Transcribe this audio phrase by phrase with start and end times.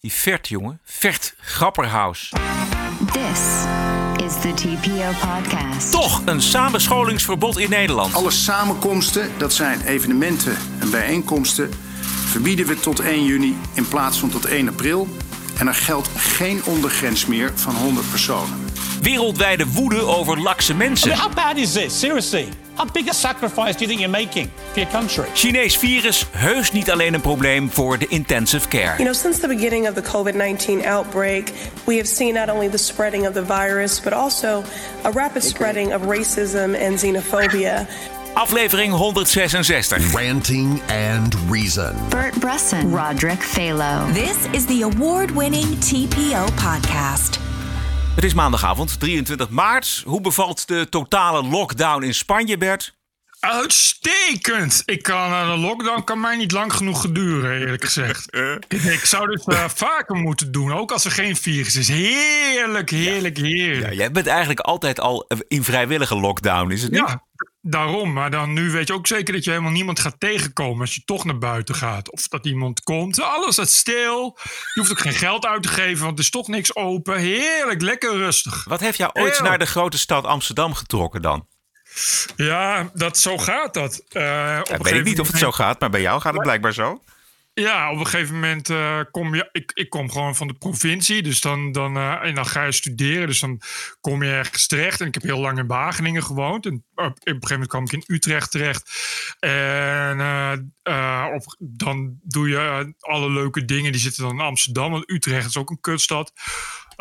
[0.00, 0.80] Die Vert, jongen.
[0.84, 2.32] Vert Grapperhaus.
[3.12, 3.40] This
[4.26, 5.90] is the TPO podcast.
[5.90, 8.14] Toch een samenscholingsverbod in Nederland.
[8.14, 11.70] Alle samenkomsten, dat zijn evenementen en bijeenkomsten,
[12.26, 15.08] verbieden we tot 1 juni in plaats van tot 1 april.
[15.58, 18.69] En er geldt geen ondergrens meer van 100 personen.
[19.02, 21.12] Wereldwijde woede over lakse mensen.
[21.12, 21.98] How bad is this?
[21.98, 22.48] Seriously.
[22.74, 25.24] How big a sacrifice do you think you're making for your country?
[25.34, 28.96] Chinees virus heus niet alleen een probleem voor de intensive care.
[28.96, 31.52] You know, since the beginning of the COVID 19 outbreak,
[31.84, 34.62] we have seen not only the spreading of the virus, but also
[35.02, 37.86] a rapid spreading of racism and xenophobia.
[38.34, 40.14] Aflevering 166.
[40.14, 41.94] Ranting and Reason.
[42.10, 44.12] Bert Bresson, Roderick Phalo.
[44.14, 47.49] This is the award winning TPO podcast.
[48.20, 50.02] Het is maandagavond, 23 maart.
[50.06, 52.94] Hoe bevalt de totale lockdown in Spanje, Bert?
[53.40, 54.82] Uitstekend!
[54.86, 58.36] Ik kan, uh, de lockdown kan mij niet lang genoeg geduren, eerlijk gezegd.
[58.96, 61.88] ik zou dit uh, vaker moeten doen, ook als er geen virus is.
[61.88, 63.86] Heerlijk, heerlijk, heerlijk.
[63.86, 67.00] Ja, jij bent eigenlijk altijd al in vrijwillige lockdown, is het niet?
[67.00, 67.24] Ja,
[67.60, 68.12] daarom.
[68.12, 71.02] Maar dan nu weet je ook zeker dat je helemaal niemand gaat tegenkomen als je
[71.04, 72.10] toch naar buiten gaat.
[72.10, 73.22] Of dat iemand komt.
[73.22, 74.38] Alles staat stil.
[74.74, 77.18] Je hoeft ook geen geld uit te geven, want er is toch niks open.
[77.18, 78.64] Heerlijk, lekker rustig.
[78.64, 79.48] Wat heeft jou ooit Heerlijk.
[79.48, 81.46] naar de grote stad Amsterdam getrokken dan?
[82.36, 84.02] Ja, dat, zo gaat dat.
[84.12, 86.72] Uh, Ja, weet ik niet of het zo gaat, maar bij jou gaat het blijkbaar
[86.72, 87.02] zo.
[87.54, 89.48] Ja, op een gegeven moment uh, kom je.
[89.52, 91.22] Ik, ik kom gewoon van de provincie.
[91.22, 93.26] Dus dan, dan, uh, en dan ga je studeren.
[93.26, 93.60] Dus dan
[94.00, 95.00] kom je ergens terecht.
[95.00, 96.66] En ik heb heel lang in Wageningen gewoond.
[96.66, 98.90] En op, een gegeven moment kwam ik in Utrecht terecht.
[99.40, 103.92] En uh, op, dan doe je alle leuke dingen.
[103.92, 104.90] Die zitten dan in Amsterdam.
[104.90, 106.32] Want Utrecht is ook een kutstad.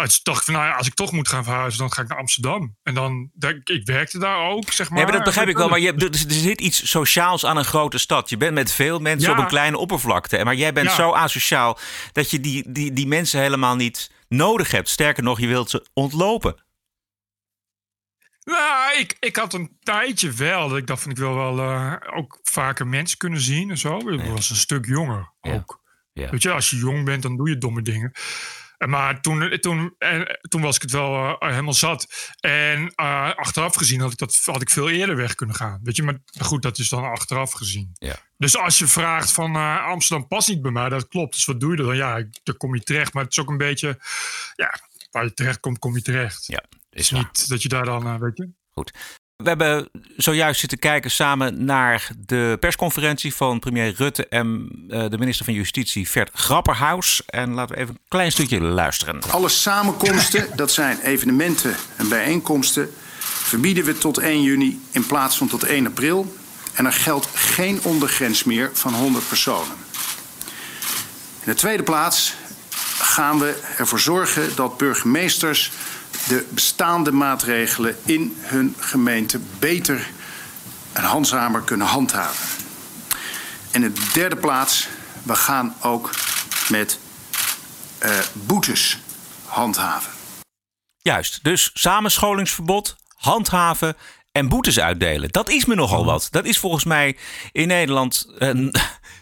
[0.05, 2.17] Dus dacht ik nou ja, als ik toch moet gaan verhuizen, dan ga ik naar
[2.17, 2.75] Amsterdam.
[2.83, 3.31] En dan,
[3.63, 4.97] ik werkte daar ook, zeg maar.
[4.97, 5.69] Nee, maar dat begrijp ik wel.
[5.69, 8.29] Maar je, er, er zit iets sociaals aan een grote stad.
[8.29, 9.35] Je bent met veel mensen Ja.
[9.37, 10.43] op een kleine oppervlakte.
[10.43, 10.95] Maar jij bent Ja.
[10.95, 11.77] zo asociaal
[12.11, 14.89] dat je die, die, die mensen helemaal niet nodig hebt.
[14.89, 16.63] Sterker nog, je wilt ze ontlopen.
[18.43, 20.69] Nou, ik, ik had een tijdje wel.
[20.69, 23.97] Dat ik dacht van, ik wil wel eh, ook vaker mensen kunnen zien en zo.
[24.09, 25.81] Ik was een stuk jonger ook.
[26.13, 26.29] Ja.
[26.29, 28.11] Weet je, als je jong bent, dan doe je domme dingen.
[28.79, 32.07] Eh, Maar toen, toen, en, toen was ik het wel eh, helemaal zat.
[32.39, 35.79] En eh, achteraf gezien had ik, dat, had ik veel eerder weg kunnen gaan.
[35.83, 37.91] Weet je, maar goed, dat is dan achteraf gezien.
[37.93, 38.15] Ja.
[38.37, 41.33] Dus als je vraagt van eh, Amsterdam past niet bij mij, dat klopt.
[41.33, 41.95] Dus wat doe je dan?
[41.95, 43.13] Ja, daar kom je terecht.
[43.13, 43.99] Maar het is ook een beetje,
[44.55, 44.79] ja,
[45.11, 46.45] waar je terecht komt, kom je terecht.
[46.45, 48.49] Ja, Het is niet dat je daar dan, eh, weet je.
[48.71, 48.93] Goed.
[49.43, 55.17] We hebben zojuist zitten kijken samen naar de persconferentie van premier Rutte en eh, de
[55.17, 57.21] minister van Justitie Vert Grapperhaus.
[57.25, 59.21] En laten we even een klein stukje luisteren.
[59.29, 62.89] Alle samenkomsten, dat zijn evenementen en bijeenkomsten,
[63.19, 66.35] verbieden we tot 1 juni in plaats van tot 1 april.
[66.73, 69.75] En er geldt geen ondergrens meer van 100 personen.
[71.39, 72.35] In de tweede plaats
[72.97, 75.71] gaan we ervoor zorgen dat burgemeesters
[76.29, 80.09] de bestaande maatregelen in hun gemeente beter
[80.93, 82.65] en handzamer kunnen handhaven.
[83.71, 84.87] En in de derde plaats,
[85.23, 86.09] we gaan ook
[86.69, 86.99] met
[87.97, 88.99] eh, boetes
[89.45, 90.11] handhaven.
[91.01, 93.95] Juist, dus samenscholingsverbod, handhaven
[94.31, 95.29] en boetes uitdelen.
[95.29, 96.27] Dat is me nogal wat.
[96.31, 97.17] Dat is volgens mij
[97.51, 98.49] in Nederland eh,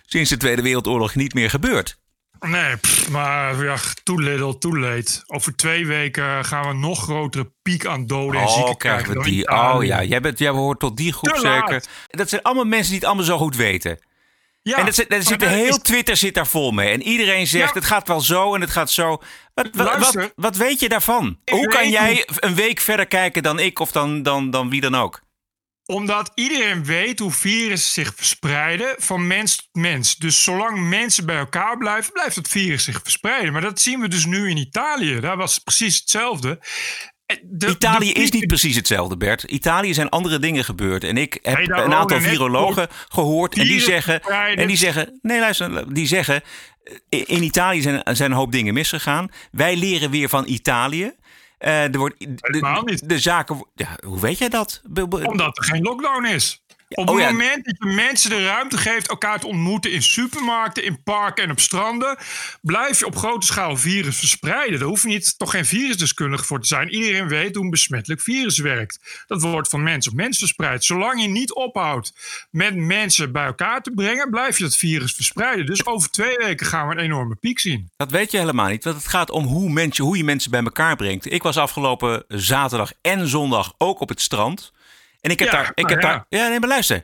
[0.05, 1.97] sinds de Tweede Wereldoorlog niet meer gebeurd.
[2.39, 5.23] Nee, pff, maar ja, too little, too late.
[5.27, 9.03] Over twee weken gaan we een nog grotere piek aan doden en Oh, zieken krijgen
[9.03, 9.23] krijgen.
[9.23, 9.49] we die.
[9.49, 11.83] Oh ja, jij, bent, jij behoort tot die groep zeker.
[12.07, 14.05] Dat zijn allemaal mensen die het allemaal zo goed weten.
[14.61, 16.91] Ja, en dat, zit- dat zit, dat heel is- Twitter zit daar vol mee.
[16.93, 17.79] En iedereen zegt, Ja.
[17.79, 19.21] het gaat wel zo en het gaat zo.
[19.53, 21.39] Wat, wat, wat, weet je daarvan?
[21.43, 24.81] Ik Hoe kan jij een week verder kijken dan ik of dan, dan, dan wie
[24.81, 25.21] dan ook?
[25.87, 30.15] Omdat iedereen weet hoe virussen zich verspreiden van mens tot mens.
[30.15, 33.51] Dus zolang mensen bij elkaar blijven, blijft het virus zich verspreiden.
[33.53, 35.19] Maar dat zien we dus nu in Italië.
[35.19, 36.59] Daar was het precies hetzelfde.
[37.43, 39.43] De- Italië de is niet precies hetzelfde, Bert.
[39.43, 41.03] Italië zijn andere dingen gebeurd.
[41.03, 43.57] En ik heb een aantal virologen gehoord.
[43.57, 44.21] En die zeggen,
[44.55, 46.41] en die zeggen, nee luister, die zeggen,
[47.09, 49.29] eh, in Italië zijn, zijn een hoop dingen misgegaan.
[49.51, 51.13] Wij leren weer van Italië.
[51.57, 52.15] Eh, er wordt,
[53.09, 54.81] de, zaken, ja, hoe weet jij dat?
[55.27, 56.61] Omdat er geen lockdown is.
[56.89, 57.31] Op oh het ja.
[57.31, 61.51] moment dat je mensen de ruimte geeft elkaar te ontmoeten in supermarkten, in parken en
[61.51, 62.17] op stranden,
[62.61, 64.79] blijf je op grote schaal virus verspreiden.
[64.79, 66.89] Daar hoef je niet, toch geen virusdeskundige voor te zijn.
[66.89, 69.23] Iedereen weet hoe een besmettelijk virus werkt.
[69.27, 70.85] Dat wordt van mens op mens verspreid.
[70.85, 72.13] Zolang je niet ophoudt
[72.51, 75.65] met mensen bij elkaar te brengen, blijf je dat virus verspreiden.
[75.65, 77.89] Dus over twee weken gaan we een enorme piek zien.
[77.95, 78.83] Dat weet je helemaal niet.
[78.83, 81.31] Want het gaat om hoe, mensen, hoe je mensen bij elkaar brengt.
[81.31, 84.75] Ik was afgelopen zaterdag en zondag ook op het strand.
[85.21, 85.71] En ik heb Ja, daar.
[85.73, 86.07] Ik heb ja.
[86.09, 87.03] daar ja, nee, maar luister.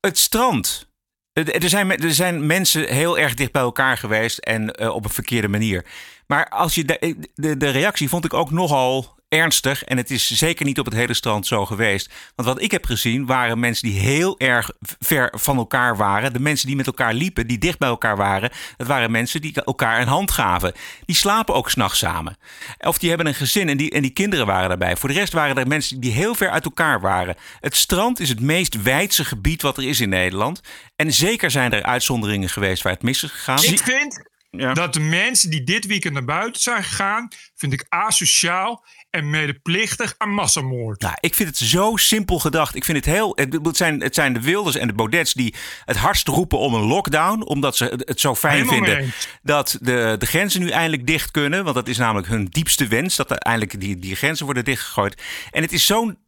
[0.00, 0.90] Het strand.
[1.32, 5.10] Er zijn, er zijn mensen heel erg dicht bij elkaar geweest en uh, op een
[5.10, 5.86] verkeerde manier.
[6.26, 9.84] Maar als je de, de, de reactie vond ik ook nogal ernstig.
[9.84, 12.10] En het is zeker niet op het hele strand zo geweest.
[12.34, 16.32] Want wat ik heb gezien waren mensen die heel erg ver van elkaar waren.
[16.32, 18.50] De mensen die met elkaar liepen, die dicht bij elkaar waren.
[18.76, 20.72] Dat waren mensen die elkaar een hand gaven.
[21.04, 22.36] Die slapen ook s'nachts samen.
[22.78, 24.96] Of die hebben een gezin en die, en die kinderen waren daarbij.
[24.96, 27.36] Voor de rest waren er mensen die heel ver uit elkaar waren.
[27.60, 30.60] Het strand is het meest wijdse gebied wat er is in Nederland.
[30.96, 33.62] En zeker zijn er uitzonderingen geweest waar het mis is gegaan.
[33.62, 34.74] Ik vind ja.
[34.74, 40.14] dat de mensen die dit weekend naar buiten zijn gegaan, vind ik asociaal en medeplichtig
[40.18, 41.00] aan massamoord.
[41.00, 42.74] Nou, ik vind het zo simpel gedacht.
[42.74, 43.36] Ik vind het heel.
[43.36, 45.54] Het zijn, het zijn de Wilders en de Baudets die
[45.84, 47.42] het hardst roepen om een lockdown.
[47.42, 49.12] Omdat ze het zo fijn vinden
[49.42, 51.64] dat de, de grenzen nu eindelijk dicht kunnen.
[51.64, 53.16] Want dat is namelijk hun diepste wens.
[53.16, 55.22] Dat eindelijk die, die grenzen worden dichtgegooid.
[55.50, 56.18] En het is zo'n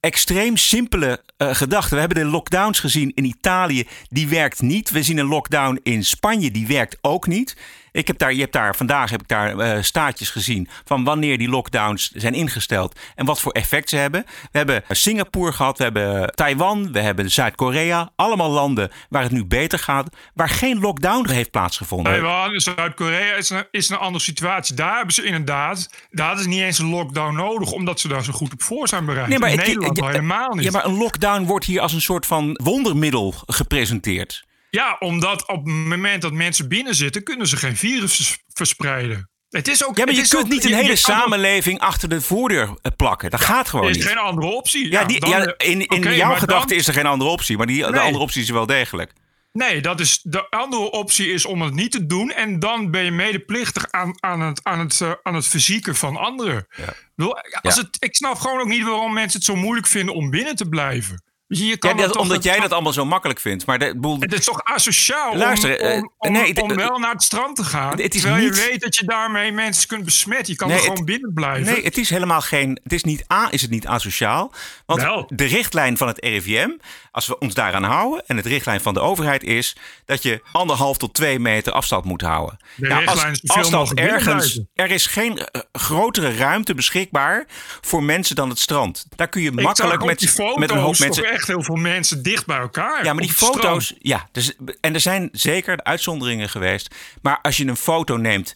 [0.00, 1.94] extreem simpele uh, gedachte.
[1.94, 4.90] We hebben de lockdowns gezien in Italië, die werkt niet.
[4.90, 7.56] We zien een lockdown in Spanje, die werkt ook niet.
[7.96, 11.38] Ik heb daar, je hebt daar, vandaag heb ik daar uh, staatjes gezien van wanneer
[11.38, 14.24] die lockdowns zijn ingesteld en wat voor effect ze hebben.
[14.52, 18.10] We hebben Singapore gehad, we hebben Taiwan, we hebben Zuid-Korea.
[18.16, 22.12] Allemaal landen waar het nu beter gaat, waar geen lockdown heeft plaatsgevonden.
[22.12, 24.74] Taiwan, Zuid-Korea is een, is een andere situatie.
[24.74, 28.32] Daar hebben ze inderdaad, daar is niet eens een lockdown nodig, omdat ze daar zo
[28.32, 29.28] goed op voor zijn bereid.
[29.28, 30.64] Nee, maar In Nederland helemaal niet.
[30.64, 34.45] Ja, maar een lockdown wordt hier als een soort van wondermiddel gepresenteerd.
[34.70, 39.30] Ja, omdat op het moment dat mensen binnen zitten, kunnen ze geen virus verspreiden.
[39.48, 42.92] Het is ook, ja, maar je kunt niet een hele samenleving achter de voordeur eh,
[42.96, 43.30] plakken.
[43.30, 43.94] Dat gaat gewoon niet.
[43.94, 44.90] Er is geen andere optie.
[44.90, 47.56] Ja, die, ja in, in jouw gedachte is er geen andere optie.
[47.56, 49.12] Maar die, de andere optie is wel degelijk.
[49.52, 52.30] Nee, dat is, de andere optie is om het niet te doen.
[52.30, 56.16] En dan ben je medeplichtig aan, aan, het, aan, het, uh, aan het fysieke van
[56.16, 56.66] anderen.
[57.14, 57.36] Ja.
[57.62, 60.56] Als het, ik snap gewoon ook niet waarom mensen het zo moeilijk vinden om binnen
[60.56, 61.22] te blijven.
[61.48, 63.66] Je kan ja, dat, omdat jij dat allemaal zo makkelijk vindt.
[63.66, 64.16] Maar de boel...
[64.20, 67.64] Het is toch asociaal Luister, om, om, om, nee, om wel naar het strand te
[67.64, 67.90] gaan.
[68.00, 68.56] Het is terwijl niet...
[68.56, 70.52] je weet dat je daarmee mensen kunt besmetten.
[70.52, 71.72] Je kan er gewoon binnen blijven.
[71.72, 72.80] Nee, het is helemaal geen...
[72.82, 74.52] Het is niet A, is het niet asociaal.
[74.86, 75.30] Want wel.
[75.34, 76.70] de richtlijn van het RIVM,
[77.10, 78.26] als we ons daaraan houden...
[78.26, 79.76] en het richtlijn van de overheid is...
[80.04, 82.58] dat je anderhalf tot twee meter afstand moet houden.
[82.76, 84.60] De ja, als, is als dat ergens...
[84.74, 87.46] Er is geen uh, grotere ruimte beschikbaar
[87.80, 89.06] voor mensen dan het strand.
[89.16, 92.58] Daar kun je makkelijk met, met een hoop mensen echt heel veel mensen dicht bij
[92.58, 93.04] elkaar.
[93.04, 93.94] Ja, maar die foto's.
[93.98, 96.94] Ja, dus, en er zijn zeker uitzonderingen geweest.
[97.22, 98.54] Maar als je een foto neemt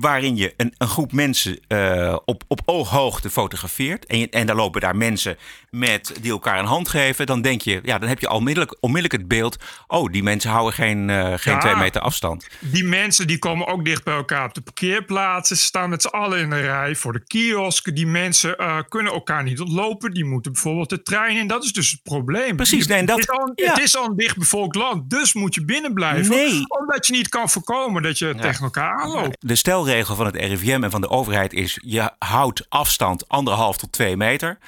[0.00, 4.06] waarin je een, een groep mensen uh, op, op ooghoogte fotografeert.
[4.06, 5.36] En, je, en daar lopen daar mensen
[5.70, 7.26] met die elkaar een hand geven.
[7.26, 9.56] Dan denk je, ja, dan heb je onmiddellijk, onmiddellijk het beeld.
[9.86, 12.46] Oh, die mensen houden geen, uh, geen twee meter afstand.
[12.60, 15.56] Die mensen die komen ook dicht bij elkaar op de parkeerplaatsen.
[15.56, 17.94] Ze staan met z'n allen in een rij voor de kiosken.
[17.94, 20.10] Die mensen uh, kunnen elkaar niet ontlopen.
[20.10, 21.46] Die moeten bijvoorbeeld de trein in.
[21.46, 22.56] Dat is dus het probleem.
[22.56, 22.86] Precies.
[22.86, 23.70] Nee, dat, het, is al, ja.
[23.70, 25.10] het is al een dichtbevolkt land.
[25.10, 26.34] Dus moet je binnen blijven.
[26.34, 26.64] Nee.
[26.80, 28.40] Omdat je niet kan voorkomen dat je ja.
[28.40, 29.36] tegen elkaar aanloopt.
[29.38, 29.54] De
[29.88, 34.16] stelregel van het RIVM en van de overheid is: je houdt afstand anderhalf tot twee
[34.16, 34.58] meter.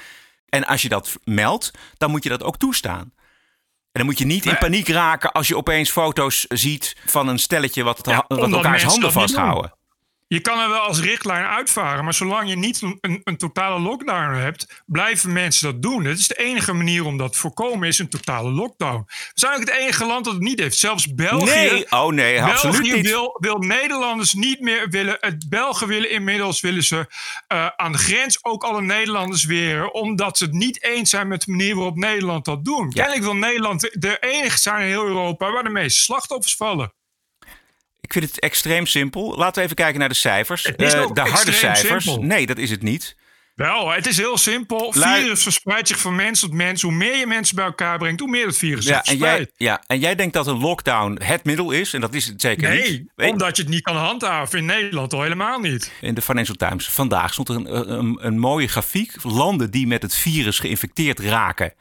[0.49, 3.13] En als je dat meldt, dan moet je dat ook toestaan.
[3.93, 7.39] En dan moet je niet in paniek raken als je opeens foto's ziet van een
[7.39, 9.73] stelletje wat, het, wat elkaars handen vasthouden.
[10.33, 14.35] Je kan er wel als richtlijn uitvaren, maar zolang je niet een, een, totale lockdown
[14.35, 16.05] hebt, blijven mensen dat doen.
[16.05, 19.05] Het is de enige manier om dat te voorkomen, is een totale lockdown.
[19.07, 20.77] We zijn ook het enige land dat het niet heeft.
[20.79, 21.45] Zelfs België.
[21.45, 23.07] Nee, oh nee, absoluut België niet.
[23.07, 25.17] Wil, wil Nederlanders niet meer willen.
[25.21, 27.07] Het Belgen willen inmiddels willen ze
[27.53, 31.45] uh, aan de grens ook alle Nederlanders weren, omdat ze het niet eens zijn met
[31.45, 32.95] de manier waarop Nederland dat doet.
[32.95, 33.03] Ja.
[33.03, 36.93] Kennelijk wil Nederland de enige zijn in heel Europa waar de meeste slachtoffers vallen.
[38.01, 39.37] Ik vind het extreem simpel.
[39.37, 40.65] Laten we even kijken naar de cijfers.
[40.65, 42.05] Uh, de harde cijfers.
[42.05, 42.23] Simpel.
[42.25, 43.17] Nee, dat is het niet.
[43.55, 44.93] Wel, het is heel simpel.
[44.95, 46.83] Lu virus verspreidt zich van mens tot mens.
[46.83, 49.83] Hoe meer je mensen bij elkaar brengt, hoe meer het virus ja, en jij, ja,
[49.87, 51.93] en jij denkt dat een lockdown het middel is.
[51.93, 53.13] En dat is het zeker nee, niet.
[53.17, 54.59] Nee, omdat je het niet kan handhaven.
[54.59, 55.93] In Nederland al helemaal niet.
[56.01, 59.13] In de Financial Times vandaag stond er een, een, een mooie grafiek.
[59.23, 61.73] Landen die met het virus geïnfecteerd raken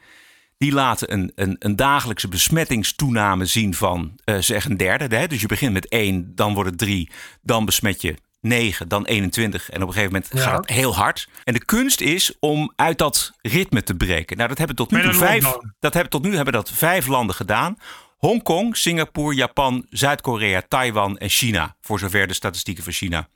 [0.60, 5.16] die laten een, een, een dagelijkse besmettingstoename zien van uh, zeg een derde.
[5.16, 5.26] Hè?
[5.26, 7.10] Dus je begint met 1, dan wordt het 3,
[7.42, 9.70] dan besmet je 9, dan 21.
[9.70, 10.40] En op een gegeven moment ja.
[10.40, 11.28] gaat het heel hard.
[11.44, 14.36] En de kunst is om uit dat ritme te breken.
[14.36, 17.36] Nou, dat hebben tot nu toe vijf, dat hebben, tot nu hebben dat vijf landen
[17.36, 17.76] gedaan.
[18.16, 21.76] Hongkong, Singapore, Japan, Zuid-Korea, Taiwan en China.
[21.80, 23.28] Voor zover de statistieken van China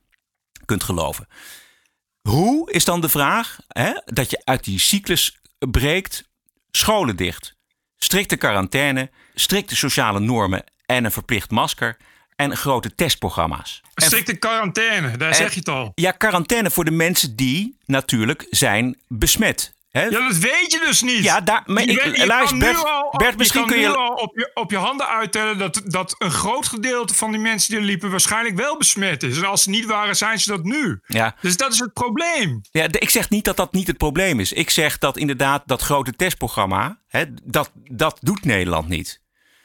[0.64, 1.28] kunt geloven.
[2.20, 6.32] Hoe is dan de vraag hè, dat je uit die cyclus breekt
[6.76, 7.54] scholen dicht,
[7.96, 11.96] strikte quarantaine, strikte sociale normen en een verplicht masker
[12.36, 13.80] en grote testprogramma's.
[13.94, 15.92] Strikte quarantaine, daar zeg je het al.
[15.94, 19.73] Ja, quarantaine voor de mensen die natuurlijk zijn besmet.
[20.02, 21.24] Ja, dat weet je dus niet.
[21.24, 23.80] Ja, daar, maar Je ik, je luister, kan nu Bert, al- Bert, misschien kan kun
[23.80, 23.96] je...
[23.96, 27.70] al op je, op je handen uittellen dat, dat een groot gedeelte van die mensen
[27.70, 29.36] die er liepen waarschijnlijk wel besmet is.
[29.36, 31.00] En als ze niet waren, zijn ze dat nu.
[31.06, 31.34] Ja.
[31.40, 32.60] Dus dat is het probleem.
[32.70, 34.52] Ja, ik zeg niet dat dat niet het probleem is.
[34.52, 39.20] Ik zeg dat inderdaad dat grote testprogramma, hè, dat, dat doet Nederland niet.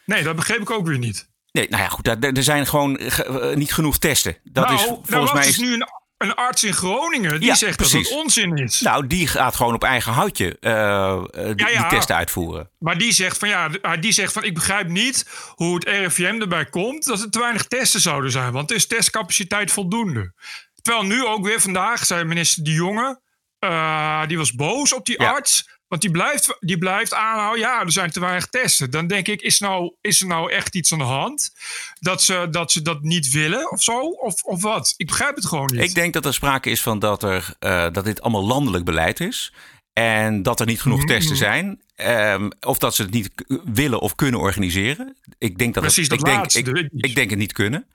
[0.06, 1.30] Nee, dat begreep ik ook weer niet.
[1.52, 4.38] Nee, nou ja, goed, daar- er zijn gewoon ge- eh, niet genoeg testen.
[4.44, 5.48] Dat nou, is er volgens was mij.
[5.48, 5.88] Is, nu een,
[6.20, 8.10] een arts in Groningen die Ja, zegt dat precies.
[8.10, 8.80] het onzin is.
[8.82, 11.82] nou, die gaat gewoon op eigen houtje eh, eh, die, Ja, ja.
[11.82, 12.70] die testen uitvoeren.
[12.80, 16.42] Maar die zegt van ja, d- die zegt van ik begrijp niet hoe het RIVM
[16.42, 18.52] erbij komt dat er te weinig testen zouden zijn.
[18.52, 20.34] Want er is testcapaciteit voldoende.
[20.82, 23.22] Terwijl nu ook weer vandaag zei minister De Jonge,
[23.60, 25.79] eh, die was boos op die arts.
[25.90, 28.92] Want die blijft, die blijft aanhouden, ja, er zijn te weinig testen.
[28.92, 31.52] Dan denk ik, is, nou, is er nou echt iets aan de hand?
[32.00, 34.00] Dat ze dat, ze dat niet willen of zo?
[34.00, 34.94] Of, of wat?
[34.98, 35.84] Ik begrijp het gewoon niet.
[35.84, 39.20] Ik denk dat er sprake is van dat, er, eh, dat dit allemaal landelijk beleid
[39.20, 39.54] is.
[39.94, 41.08] En dat er niet genoeg Mhm.
[41.08, 41.82] testen zijn.
[41.96, 43.30] Ehm, of dat ze het niet
[43.74, 45.18] willen of kunnen organiseren.
[45.38, 47.88] Ik denk dat Precies, het, dat ik denk, laatste, ik, ik denk het niet kunnen.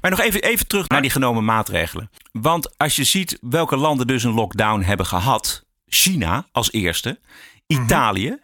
[0.00, 2.10] Maar nog even, even terug naar die genomen maatregelen.
[2.32, 5.64] Want als je ziet welke landen dus een lockdown hebben gehad.
[5.94, 7.20] China als eerste.
[7.66, 7.82] Mhm.
[7.82, 8.38] Italië.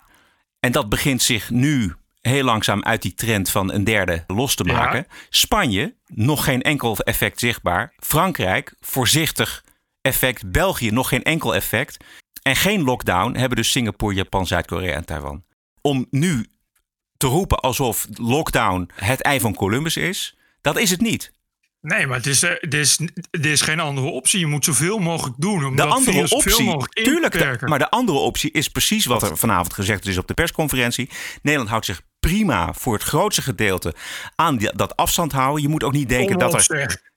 [0.61, 4.65] En dat begint zich nu heel langzaam uit die trend van een derde los te
[4.65, 4.73] Ja.
[4.73, 5.07] maken.
[5.29, 7.93] Spanje, nog geen enkel effect zichtbaar.
[7.97, 9.65] Frankrijk, voorzichtig
[10.01, 10.51] effect.
[10.51, 12.05] België, nog geen enkel effect.
[12.43, 15.45] En geen lockdown hebben dus Singapore, Japan, Zuid-Korea en Taiwan.
[15.81, 16.47] Om nu
[17.17, 21.33] te roepen alsof lockdown het ei van Columbus is, dat is het niet.
[21.81, 22.99] Nee, maar het is, eh, er, is,
[23.31, 24.39] er is geen andere optie.
[24.41, 25.65] Je moet zoveel mogelijk doen.
[25.65, 26.67] Om De andere optie,
[27.05, 30.35] tuurlijk, de- maar de andere optie is precies wat er vanavond gezegd is op de
[30.35, 31.11] persconferentie.
[31.43, 33.95] Nederland houdt zich prima voor het grootste gedeelte
[34.35, 35.63] aan die- dat afstand houden.
[35.63, 36.61] Je moet ook niet denken dat er.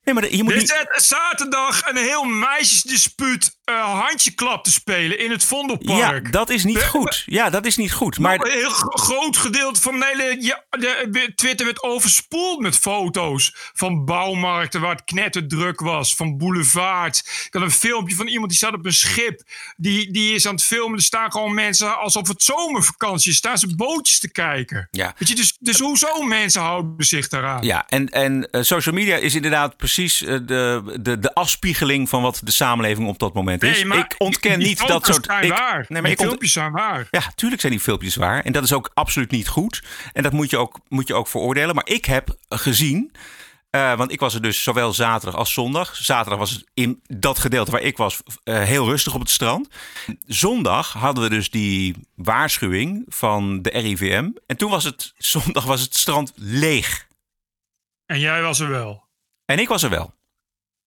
[0.04, 5.32] Nee, maar je moet Er is zaterdag een heel meisjesdispuut uh, handjeklap te spelen in
[5.32, 6.26] het Vondelpark.
[6.26, 7.24] Ja, dat is niet goed.
[7.26, 8.20] Ja, dat is niet goed.
[8.20, 12.78] Maar een heel gro- groot gedeelte van de hele ja, de, Twitter werd overspoeld met
[12.78, 17.20] foto's van bouwmarkten waar het knetterdruk was, van boulevards.
[17.46, 19.42] Ik had een filmpje van iemand die staat op een schip,
[19.78, 20.98] die, die is aan het filmen.
[20.98, 24.88] Er staan gewoon mensen alsof het zomervakantie is, staan ze bootjes te kijken.
[24.92, 25.14] Ja.
[25.18, 27.64] Weet je, dus, dus hoezo mensen houden zich daaraan?
[27.64, 32.22] Ja, en, en eh, social media is inderdaad precies eh, de, de, de afspiegeling van
[32.22, 33.84] wat de samenleving op dat moment is.
[33.84, 35.26] Nee, ik ontken die niet dat soort.
[35.26, 35.86] zijn ik, waar.
[35.88, 37.08] Nee, maar die ik ont- filmpjes zijn waar.
[37.12, 38.44] Ja, tuurlijk zijn die filmpjes waar.
[38.44, 39.84] En dat is ook absoluut niet goed.
[40.14, 41.76] En dat moet je ook, moet je ook veroordelen.
[41.76, 43.12] Maar ik heb gezien.
[43.70, 45.96] eh, want ik was er dus zowel zaterdag als zondag.
[45.96, 49.68] Zaterdag was het in dat gedeelte waar ik was eh, heel rustig op het strand.
[50.28, 54.30] Zondag hadden we dus die waarschuwing van de RIVM.
[54.48, 57.08] En toen was het zondag was het strand leeg.
[58.06, 59.10] En jij was er wel.
[59.52, 60.14] En ik was er wel.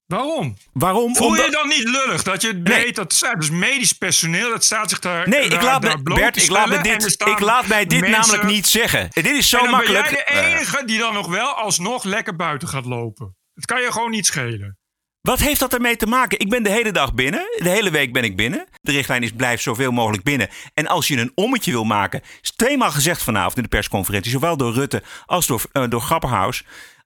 [0.05, 0.57] Waarom?
[0.73, 1.15] Waarom?
[1.15, 2.83] Voel je Omdat- je dan niet lullig dat je Nee.
[2.83, 6.43] weet dat dus medisch personeel dat staat zich daar Nee, ik daar- laat, me, Bert,
[6.43, 9.07] ik, laat me dit, ik laat mij dit mensen- namelijk niet zeggen.
[9.13, 10.03] Dit is zo en dan makkelijk.
[10.03, 13.35] ben jij de Eh, enige die dan nog wel alsnog lekker buiten gaat lopen.
[13.53, 14.77] Het kan je gewoon niet schelen.
[15.21, 16.39] Wat heeft dat ermee te maken?
[16.39, 17.41] Ik ben de hele dag binnen.
[17.57, 18.67] De hele week ben ik binnen.
[18.81, 20.49] De richtlijn is blijf zoveel mogelijk binnen.
[20.73, 24.57] En als je een ommetje wil maken, is tweemaal gezegd vanavond in de persconferentie, zowel
[24.57, 26.63] door Rutte als door, eh, door Grapperhaus.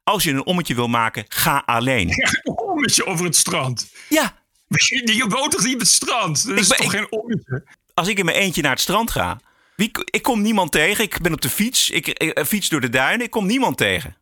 [0.09, 2.09] Als je een ommetje wil maken, ga alleen.
[2.43, 3.91] Een ommetje over het strand.
[4.09, 4.37] Ja,
[5.17, 6.47] Je woont toch niet op het strand?
[6.47, 7.63] Dat is ben- toch ik- geen ommetje?
[7.93, 9.39] als ik in mijn eentje naar het strand ga,
[9.75, 11.03] wie, ik kom niemand tegen.
[11.03, 11.89] Ik ben op de fiets.
[11.89, 13.25] Ik, eh, fiets door de duinen.
[13.25, 14.17] Ik kom niemand tegen.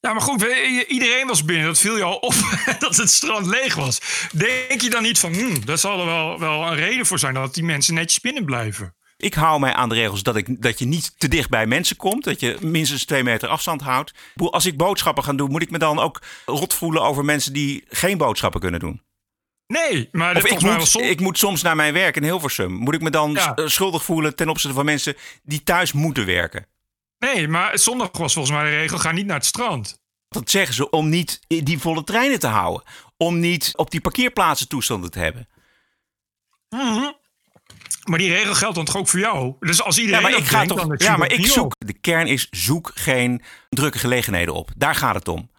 [0.00, 1.66] Ja, maar goed, we- iedereen was binnen.
[1.66, 2.34] Dat viel je al op
[2.78, 4.00] dat het strand leeg was.
[4.32, 7.34] Denk je dan niet van, hmm, daar zal er wel, wel een reden voor zijn
[7.34, 8.94] dat die mensen netjes binnen blijven?
[9.22, 11.96] Ik hou mij aan de regels dat, ik, dat je niet te dicht bij mensen
[11.96, 12.24] komt.
[12.24, 14.12] Dat je minstens twee meter afstand houdt.
[14.36, 17.84] Als ik boodschappen ga doen, moet ik me dan ook rot voelen over mensen die
[17.88, 19.02] geen boodschappen kunnen doen.
[19.66, 22.72] Nee, maar Of ik moet, ik soms naar mijn werk in Hilversum.
[22.72, 23.54] Moet ik me dan Ja.
[23.68, 26.66] schuldig voelen ten opzichte van mensen die thuis moeten werken?
[27.18, 30.00] Nee, maar zondag was volgens mij de regel: ga niet naar het strand.
[30.28, 32.82] Dat zeggen ze om niet die volle treinen te houden.
[33.16, 35.48] Om niet op die parkeerplaatsen toestanden te hebben.
[38.04, 39.54] Maar die regel geldt dan toch ook voor jou?
[39.60, 40.86] Dus als Ja, iedereen maar dat ik ga denkt, toch.
[40.86, 41.64] dan Ja, maar ik zoek.
[41.64, 41.74] op.
[41.78, 44.70] De kern is: zoek geen drukke gelegenheden op.
[44.76, 45.50] Daar gaat het om.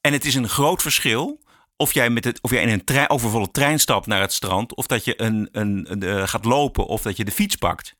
[0.00, 1.44] En het is een groot verschil.
[1.76, 4.74] Of jij, met het, of jij in een trein, overvolle trein stapt naar het strand.
[4.74, 6.86] Of dat je een, een, een, eh, gaat lopen.
[6.86, 7.94] Of dat je de fiets pakt.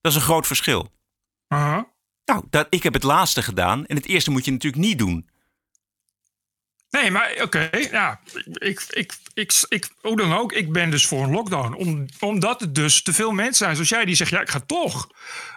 [0.00, 0.92] Dat is een groot verschil.
[2.24, 3.86] Nou, dat, ik heb het laatste gedaan.
[3.86, 5.29] En het eerste moet je natuurlijk niet doen.
[6.90, 8.20] Nee, maar oké, ja,
[8.52, 11.74] ik, ik, ik, ik, hoe dan ook, ik ben dus voor een lockdown.
[11.74, 14.60] Om, omdat het dus te veel mensen zijn, zoals jij, die zeggen, ja, ik ga
[14.60, 15.08] toch.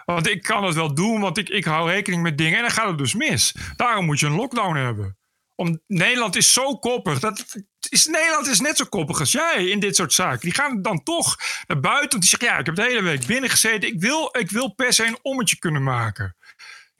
[0.04, 2.70] Want ik kan het wel doen, want ik, ik hou rekening met dingen en dan
[2.70, 3.54] gaat het dus mis.
[3.76, 5.16] Daarom moet je een lockdown hebben.
[5.54, 7.18] Om, Nederland is zo koppig.
[7.18, 7.44] Dat,
[7.88, 10.40] is, Nederland is net zo koppig als jij in dit soort zaken.
[10.40, 11.36] Die gaan dan toch
[11.66, 12.10] naar buiten.
[12.10, 13.88] Want die zeggen, ja, ik heb de hele week binnen gezeten.
[13.88, 16.36] Ik wil, ik wil per se een ommetje kunnen maken.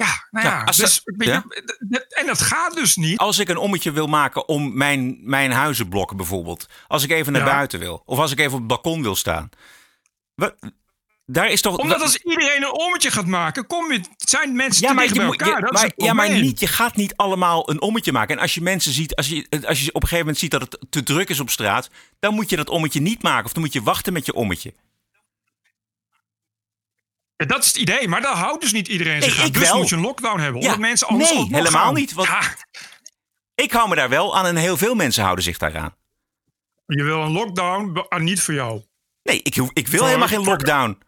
[0.04, 0.52] Ja, nou ja.
[0.58, 1.44] Ja, als dus, dat- weet je, ja.
[1.78, 3.18] dat- en dat gaat dus niet.
[3.18, 6.66] Als ik een ommetje wil maken om mijn, mijn huizenblok bijvoorbeeld.
[6.88, 8.02] Als ik even naar buiten wil.
[8.06, 9.48] Of als ik even op het balkon wil staan.
[10.34, 10.54] Wat,
[11.26, 11.76] daar is toch...
[11.76, 15.16] Omdat als iedereen een ommetje gaat maken, kom je, zijn mensen ja, te maar, dicht
[15.16, 15.48] je elkaar.
[15.48, 18.36] je- dat is maar, het ja, maar niet, je gaat niet allemaal een ommetje maken.
[18.36, 20.60] En als je mensen ziet, als je, als je op een gegeven moment ziet dat
[20.60, 23.44] het te druk is op straat, dan moet je dat ommetje niet maken.
[23.44, 24.74] Of dan moet je wachten met je ommetje.
[27.36, 29.46] Ja, dat is het idee, maar daar houdt dus niet iedereen zich aan.
[29.46, 29.76] ik Dus wel.
[29.78, 31.94] moet je een lockdown hebben, Ja, omdat mensen anders nee, helemaal gaan.
[31.94, 32.28] niet, want-
[33.54, 35.96] Ik hou me daar wel aan en heel veel mensen houden zich daaraan.
[36.86, 38.82] je wil een lockdown, be- ah, niet voor jou.
[39.22, 40.98] Nee, ik, hoef- ik wil helemaal geen lockdown.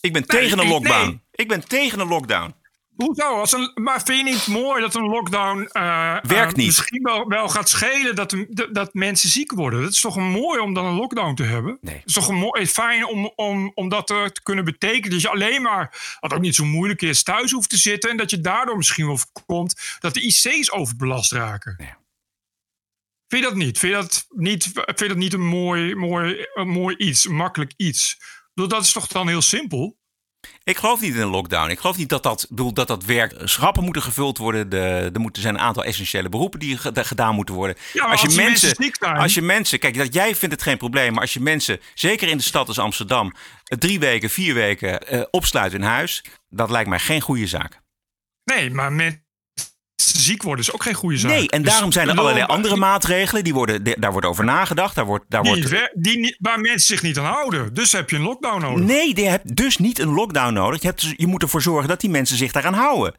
[0.00, 1.06] Ik ben Nee, tegen een lockdown.
[1.06, 1.20] nee.
[1.30, 2.54] Ik ben tegen een lockdown.
[2.96, 3.38] Hoezo?
[3.40, 6.66] Als een, maar vind je niet mooi dat een lockdown eh, Werkt eh, niet.
[6.66, 8.36] misschien wel, wel gaat schelen dat,
[8.72, 9.82] dat, mensen ziek worden?
[9.82, 11.78] Dat is toch mooi om dan een lockdown te hebben?
[11.80, 11.94] Nee.
[11.94, 15.10] Het is toch een mooi, fijn om, om, om dat eh, te kunnen betekenen.
[15.10, 18.10] Dat je alleen maar, wat ook niet zo moeilijk is, thuis hoeft te zitten.
[18.10, 21.74] En dat je daardoor misschien wel voorkomt dat de IC's overbelast raken.
[21.78, 21.92] Nee.
[23.28, 23.78] Vind je dat niet?
[23.78, 27.34] Vind je dat niet, vind je dat niet een, mooi, mooi, een mooi iets, een
[27.34, 28.18] makkelijk iets?
[28.54, 29.96] Dat is toch dan heel simpel?
[30.64, 31.70] Ik geloof niet in een lockdown.
[31.70, 33.34] Ik geloof niet dat dat, bedoel, dat, dat werkt.
[33.50, 34.68] Schappen moeten gevuld worden.
[34.68, 37.76] De, er moeten zijn een aantal essentiële beroepen die ge- gedaan moeten worden.
[37.92, 38.76] Ja, maar als die mensen
[39.16, 42.28] als je mensen, kijk, dat jij vindt het geen probleem, maar als je mensen, zeker
[42.28, 43.34] in de stad als Amsterdam,
[43.64, 47.80] eh, drie weken, vier weken eh, opsluit in huis, dat lijkt mij geen goede zaak.
[48.44, 49.23] Nee, maar mensen
[49.96, 51.30] ziek worden is ook geen goede zaak.
[51.30, 53.44] Nee, en Dus, daarom zijn er allerlei andere maatregelen.
[53.44, 54.94] Die worden, de- daar wordt over nagedacht.
[54.94, 57.74] Daar wordt, daar Die, wordt, die, waar mensen zich niet aan houden.
[57.74, 58.84] Dus heb je een lockdown nodig.
[58.86, 60.80] nee, je hebt dus niet een lockdown nodig.
[60.80, 63.14] Je, hebt, dus- je moet ervoor zorgen dat die mensen zich daaraan houden.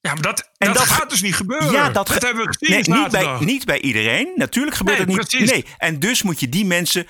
[0.00, 1.70] Ja, maar dat, En dat, dat- gaat dus niet gebeuren.
[1.72, 4.32] Ja, dat, dat, hebben we gezien nee, niet, bij, niet bij iedereen.
[4.34, 5.28] Natuurlijk gebeurt Nee, het niet.
[5.28, 5.50] precies.
[5.50, 7.06] Nee, en dus moet je die mensen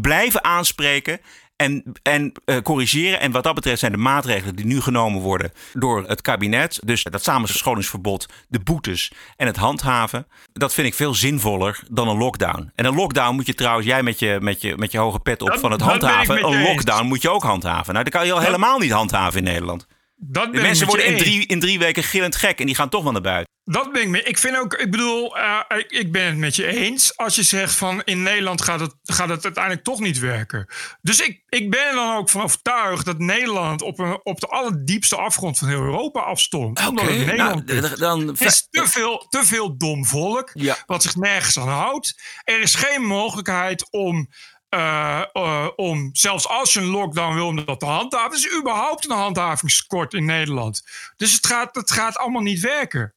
[0.00, 1.20] blijven aanspreken
[1.56, 3.20] en, en eh, corrigeren.
[3.20, 7.02] En wat dat betreft zijn de maatregelen die nu genomen worden door het kabinet, dus
[7.02, 12.70] dat samenscholingsverbod, de boetes en het handhaven, dat vind ik veel zinvoller dan een lockdown.
[12.74, 15.42] En een lockdown moet je trouwens, jij met je, met je, met je hoge pet
[15.42, 17.92] op Dat- van het handhaven, een lockdown moet je ook handhaven.
[17.92, 19.86] Nou, dat kan je al helemaal niet handhaven in Nederland.
[20.18, 23.02] Dat De mensen worden in drie, in drie weken gillend gek en die gaan toch
[23.02, 23.54] wel naar buiten.
[23.64, 24.22] Dat ben ik mee.
[24.22, 27.16] Ik vind ook, ik bedoel, eh, ik, ik ben het met je eens.
[27.16, 30.66] Als je zegt van in Nederland gaat het, gaat het uiteindelijk toch niet werken.
[31.02, 34.46] Dus ik, ik ben er dan ook van overtuigd dat Nederland op, een, op de
[34.46, 36.88] allerdiepste afgrond van heel Europa afstond.
[36.88, 37.98] Omdat het Nederland nou, is.
[37.98, 40.76] dan, is te veel, te veel dom volk, Ja.
[40.86, 42.22] wat zich nergens aan houdt.
[42.44, 44.28] Er is geen mogelijkheid om,
[44.68, 48.36] eh, eh, om zelfs als je een lockdown wil, om dat te handhaven.
[48.36, 50.82] Is überhaupt een handhavingskort in Nederland.
[51.16, 53.14] Dus het gaat, het gaat allemaal niet werken.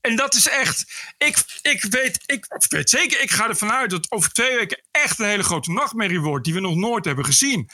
[0.00, 0.84] En dat is echt.
[1.18, 5.18] Ik, ik, weet, ik weet zeker, ik ga ervan uit dat over twee weken echt
[5.18, 6.44] een hele grote nachtmerrie wordt.
[6.44, 7.70] die we nog nooit hebben gezien.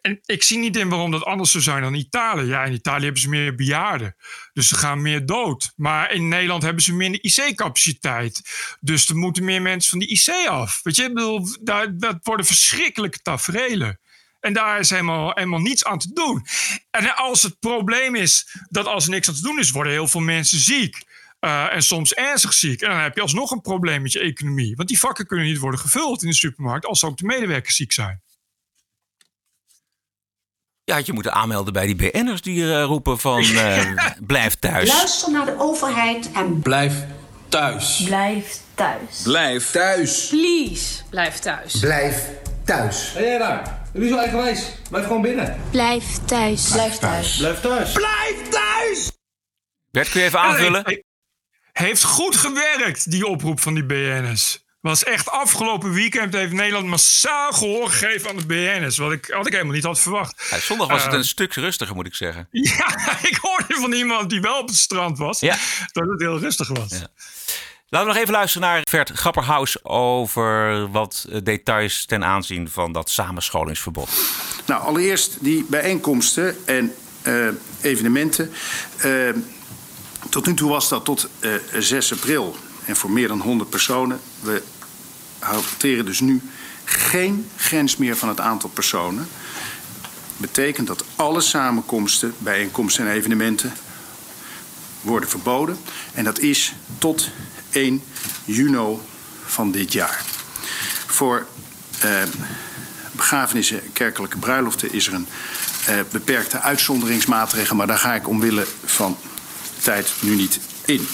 [0.00, 2.46] En ik zie niet in waarom dat anders zou zijn dan Italië.
[2.46, 4.16] Ja, in Italië hebben ze meer bejaarden.
[4.52, 5.72] Dus ze gaan meer dood.
[5.76, 8.42] Maar in Nederland hebben ze minder IC-capaciteit.
[8.80, 10.80] Dus er moeten meer mensen van die IC af.
[10.82, 11.48] Weet je, bedoel,
[11.92, 14.00] dat worden verschrikkelijke taferelen.
[14.40, 16.46] En daar is helemaal, helemaal niets aan te doen.
[16.90, 20.08] En als het probleem is dat als er niks aan te doen is, worden heel
[20.08, 21.06] veel mensen ziek.
[21.40, 22.80] Eh, en soms ernstig ziek.
[22.80, 24.76] En dan heb je alsnog een probleem met je economie.
[24.76, 27.92] Want die vakken kunnen niet worden gevuld in de supermarkt als ook de medewerkers ziek
[27.92, 28.22] zijn.
[30.88, 33.86] Ja, had je moeten aanmelden bij die BN'ers die eh, roepen van eh,
[34.26, 34.88] blijf thuis.
[34.88, 36.94] Luister naar de overheid en Blijf
[37.48, 38.02] thuis.
[38.04, 39.22] Blijf thuis.
[39.22, 40.26] Blijf thuis.
[40.28, 41.78] Please, blijf thuis.
[41.78, 42.24] Blijf
[42.64, 43.12] thuis.
[43.14, 43.80] Ben jij daar?
[43.92, 44.62] U is al eigenwijs.
[44.90, 45.56] Blijf gewoon binnen.
[45.70, 46.68] Blijf thuis.
[46.70, 47.36] Blijf thuis.
[47.36, 47.92] Blijf thuis.
[47.92, 49.10] Blijf thuis!
[49.90, 50.82] Bert, kun je even aanvullen?
[50.84, 51.02] He-
[51.72, 54.64] he- heeft goed gewerkt, die oproep van die BN'ers.
[54.80, 58.96] Was echt afgelopen weekend heeft Nederland massaal gehoor gegeven aan de BN'ers.
[58.98, 60.46] Wat ik, wat ik helemaal niet had verwacht.
[60.50, 62.48] Ja, zondag was het Eh, een stuk rustiger, moet ik zeggen.
[62.76, 65.40] Ja, ik hoorde van iemand die wel op het strand was.
[65.40, 65.56] Ja.
[65.92, 66.90] Dat het heel rustig was.
[67.90, 72.92] Laten we nog even luisteren naar Vert Grapperhaus over wat eh, details ten aanzien van
[72.92, 74.08] dat samenscholingsverbod.
[74.66, 77.48] Nou, allereerst die bijeenkomsten en eh,
[77.80, 78.52] evenementen.
[80.30, 84.20] Tot nu toe was dat tot eh, 6 april en voor meer dan 100 personen.
[84.40, 84.62] We
[85.38, 86.42] hanteren dus nu
[86.84, 89.28] geen grens meer van het aantal personen.
[90.36, 93.72] Betekent dat alle samenkomsten, bijeenkomsten en evenementen
[95.00, 95.78] worden verboden.
[96.14, 97.30] En dat is tot
[97.70, 98.02] 1
[98.44, 98.98] juni
[99.46, 100.24] van dit jaar.
[101.06, 101.46] Voor
[102.00, 102.22] eh,
[103.12, 105.28] begrafenissen en kerkelijke bruiloften is er een
[105.86, 107.76] eh, beperkte uitzonderingsmaatregel.
[107.76, 109.16] Maar daar ga ik omwille van
[109.82, 111.08] tijd nu niet in.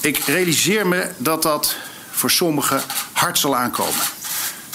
[0.00, 1.76] Ik realiseer me dat dat
[2.20, 4.04] voor sommigen hard zal aankomen.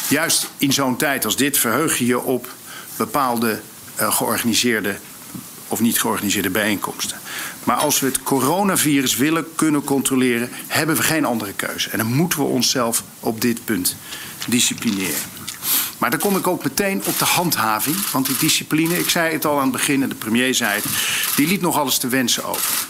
[0.08, 2.48] Juist in zo'n tijd als dit verheug je je op
[2.96, 3.62] bepaalde
[4.00, 4.98] uh, georganiseerde
[5.68, 7.20] of niet georganiseerde bijeenkomsten.
[7.64, 11.90] Maar als we het coronavirus willen kunnen controleren, hebben we geen andere keuze.
[11.90, 13.96] En dan moeten we onszelf op dit punt
[14.48, 15.22] disciplineren.
[15.98, 18.10] Maar dan kom ik ook meteen op de handhaving.
[18.12, 20.86] Want die discipline, ik zei het al aan het begin en de premier zei het,
[21.36, 22.88] die liet nog alles te wensen over.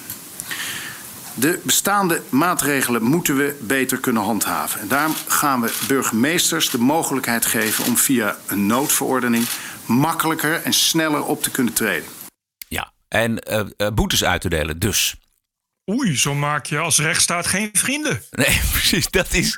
[1.37, 4.81] De bestaande maatregelen moeten we beter kunnen handhaven.
[4.81, 9.45] En daarom gaan we burgemeesters de mogelijkheid geven om via een noodverordening
[9.85, 12.09] makkelijker en sneller op te kunnen treden.
[12.67, 15.15] Ja, en uh, uh, boetes uit te delen dus.
[15.91, 18.21] Oei, zo maak je als rechtsstaat geen vrienden.
[18.31, 19.09] Nee, precies.
[19.09, 19.57] Dat is,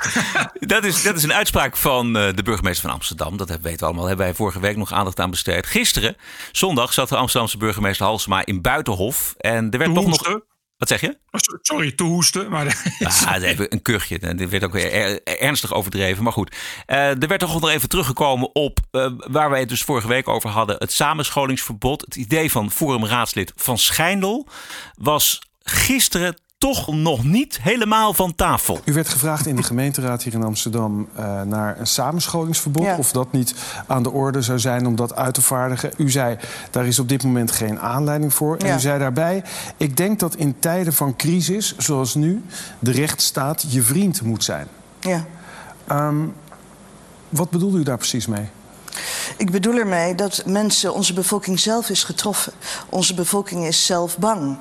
[0.60, 3.38] dat is, dat is een uitspraak van uh, de burgemeester van Amsterdam.
[3.38, 4.00] Dat weten we allemaal.
[4.00, 5.66] Daar hebben wij vorige week nog aandacht aan besteed.
[5.66, 6.18] Gisteren,
[6.52, 9.34] zondag, zat de Amsterdamse burgemeester Halsema in Buitenhof.
[9.38, 10.42] En er werd toch nog...
[10.78, 11.18] Wat zeg je?
[11.62, 12.50] Sorry, te hoesten.
[12.50, 12.84] Maar
[13.26, 14.36] ah, even een kuchje.
[14.36, 16.24] Dit werd ook weer ernstig overdreven.
[16.24, 16.56] Maar goed,
[16.88, 20.28] uh, er werd toch nog even teruggekomen op uh, waar wij het dus vorige week
[20.28, 20.76] over hadden.
[20.80, 22.02] Het samenscholingsverbod.
[22.02, 24.48] Het idee van Forum Raadslid Van Schijndel
[24.94, 28.80] was gisteren toch nog niet helemaal van tafel.
[28.86, 32.84] U werd gevraagd in de gemeenteraad hier in Amsterdam uh, naar een samenscholingsverbod.
[32.84, 32.98] Ja.
[32.98, 33.54] Of dat niet
[33.88, 35.91] aan de orde zou zijn om dat uit te vaardigen.
[35.98, 36.38] U zei,
[36.72, 38.58] daar is op dit moment geen aanleiding voor.
[38.58, 39.43] En u zei daarbij,
[39.78, 42.43] ik denk dat in tijden van crisis, zoals nu,
[42.80, 44.67] de rechtsstaat je vriend moet zijn.
[45.00, 45.26] Ja.
[45.91, 46.34] Um,
[47.30, 48.50] wat bedoelde u daar precies mee?
[49.38, 52.54] Ik bedoel ermee dat mensen, onze bevolking zelf is getroffen.
[52.89, 54.58] Onze bevolking is zelf bang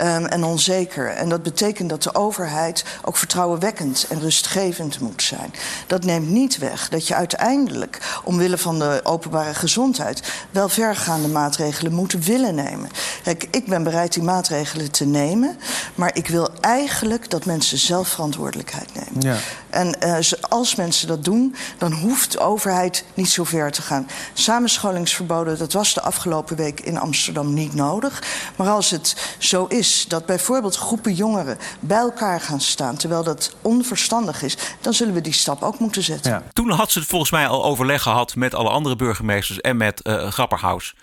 [0.00, 1.08] um, en onzeker.
[1.08, 5.54] En dat betekent dat de overheid ook vertrouwenwekkend en rustgevend moet zijn.
[5.86, 11.92] Dat neemt niet weg dat je uiteindelijk, omwille van de openbare gezondheid, wel vergaande maatregelen
[11.92, 12.90] moet willen nemen.
[13.22, 15.58] Kijk, ik ben bereid die maatregelen te nemen,
[15.94, 19.20] maar ik wil eigenlijk dat mensen zelf verantwoordelijkheid nemen.
[19.20, 19.36] Ja.
[19.70, 20.16] En uh,
[20.48, 24.08] als mensen dat doen, dan hoeft de overheid niet zo ver te gaan.
[24.32, 28.22] Samenscholingsverboden, dat was de afgelopen week in Amsterdam niet nodig.
[28.56, 32.96] Maar als het zo is dat bijvoorbeeld groepen jongeren bij elkaar gaan staan...
[32.96, 36.32] terwijl dat onverstandig is, dan zullen we die stap ook moeten zetten.
[36.32, 36.42] Ja.
[36.52, 40.00] Toen had ze het volgens mij al overleg gehad met alle andere burgemeesters en met
[40.02, 40.94] uh, Grapperhaus.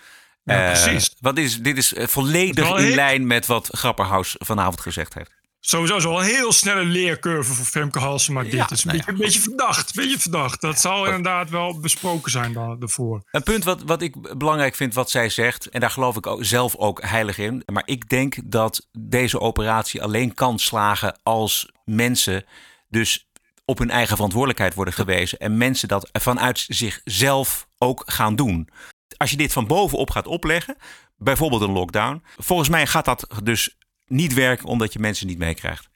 [0.44, 1.10] Ja, precies.
[1.10, 5.30] Uh, wat is, dit is volledig in lijn met wat Grapperhaus vanavond gezegd heeft.
[5.66, 8.42] Sowieso is wel een heel snelle leercurve voor Femke Halsema.
[8.42, 9.18] Dit ja, is een, nou beetje, ja.
[9.18, 9.94] een beetje verdacht.
[9.94, 10.60] Beetje verdacht.
[10.60, 13.22] Dat zal inderdaad wel besproken zijn daarvoor.
[13.30, 15.68] Een punt wat, wat ik belangrijk vind wat zij zegt.
[15.68, 17.62] En daar geloof ik ook, zelf ook heilig in.
[17.72, 22.44] Maar ik denk dat deze operatie alleen kan slagen als mensen
[22.88, 23.28] dus
[23.64, 25.38] op hun eigen verantwoordelijkheid worden gewezen.
[25.38, 28.68] En mensen dat vanuit zichzelf ook gaan doen.
[29.16, 30.76] Als je dit van bovenop gaat opleggen,
[31.16, 32.22] bijvoorbeeld een lockdown.
[32.36, 33.76] Volgens mij gaat dat dus
[34.14, 35.88] niet werken omdat je mensen niet meekrijgt.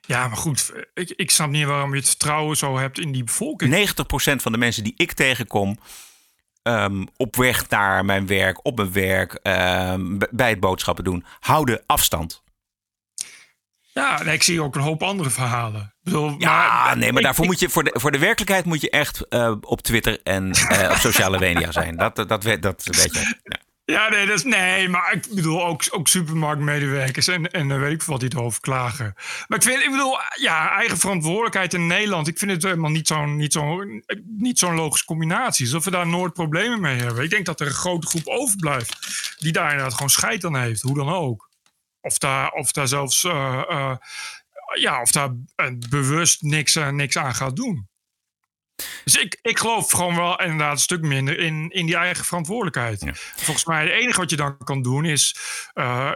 [0.00, 3.24] Ja, maar goed, ik, ik snap niet waarom je het vertrouwen zo hebt in die
[3.24, 3.90] bevolking.
[3.90, 3.92] 90%
[4.36, 5.78] van de mensen die ik tegenkom
[6.62, 11.82] um, op weg naar mijn werk, op mijn werk, um, bij het boodschappen doen, houden
[11.86, 12.42] afstand.
[13.92, 15.94] Ja, nee, ik zie ook een hoop andere verhalen.
[16.02, 18.64] Bedoel, ja, maar, nee, maar ik, daarvoor ik, moet je voor de, voor de werkelijkheid
[18.64, 21.96] moet je echt uh, op Twitter en uh, op sociale media zijn.
[21.96, 23.38] Dat, dat, dat, dat, dat weet je.
[23.42, 23.59] Ja.
[23.90, 28.02] Ja, nee, dat is, nee, maar ik bedoel ook, ook supermarktmedewerkers en, en weet ik
[28.02, 29.14] wat die erover klagen.
[29.48, 32.28] Maar ik vind, ik bedoel, ja, eigen verantwoordelijkheid in Nederland.
[32.28, 33.84] Ik vind het helemaal niet zo'n niet zo,
[34.26, 35.64] niet zo'n logische combinatie.
[35.64, 37.24] Alsof we daar nooit problemen mee hebben.
[37.24, 38.96] Ik denk dat er een grote groep overblijft
[39.38, 41.48] die daar inderdaad gewoon scheid aan heeft, hoe dan ook.
[42.00, 43.96] Of daar, of daar zelfs, uh, uh,
[44.80, 45.30] ja, of daar
[45.88, 47.89] bewust niks, niks aan gaat doen.
[49.04, 53.00] Dus ik, ik geloof gewoon wel inderdaad een stuk minder in, in die eigen verantwoordelijkheid.
[53.00, 53.12] Ja.
[53.36, 55.36] Volgens mij het enige wat je dan kan doen is,
[55.74, 56.10] uh,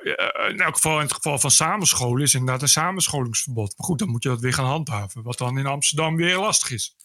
[0.48, 3.74] in elk geval in het geval van samenscholen, is inderdaad een samenscholingsverbod.
[3.76, 5.22] Maar goed, dan moet je dat weer gaan handhaven.
[5.22, 6.96] Wat dan in Amsterdam weer lastig is.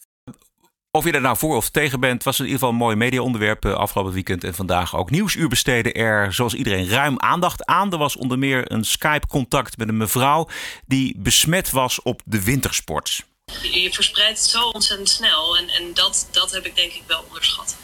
[0.91, 3.65] Of je er nou voor of tegen bent, was in ieder geval een mooi mediaonderwerp
[3.65, 5.09] afgelopen weekend en vandaag ook.
[5.09, 7.91] Nieuwsuur besteden er, zoals iedereen, ruim aandacht aan.
[7.91, 10.47] Er was onder meer een Skype-contact met een mevrouw
[10.85, 13.28] die besmet was op de wintersport.
[13.61, 17.23] Je verspreidt het zo ontzettend snel en, en dat, dat heb ik denk ik wel
[17.27, 17.75] onderschat.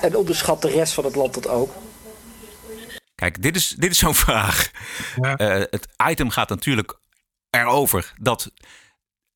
[0.00, 1.74] En onderschat de rest van het land dat ook?
[3.14, 4.70] Kijk, dit is, dit is zo'n vraag.
[5.16, 5.40] Ja.
[5.40, 6.98] Uh, het item gaat natuurlijk
[7.50, 8.50] erover dat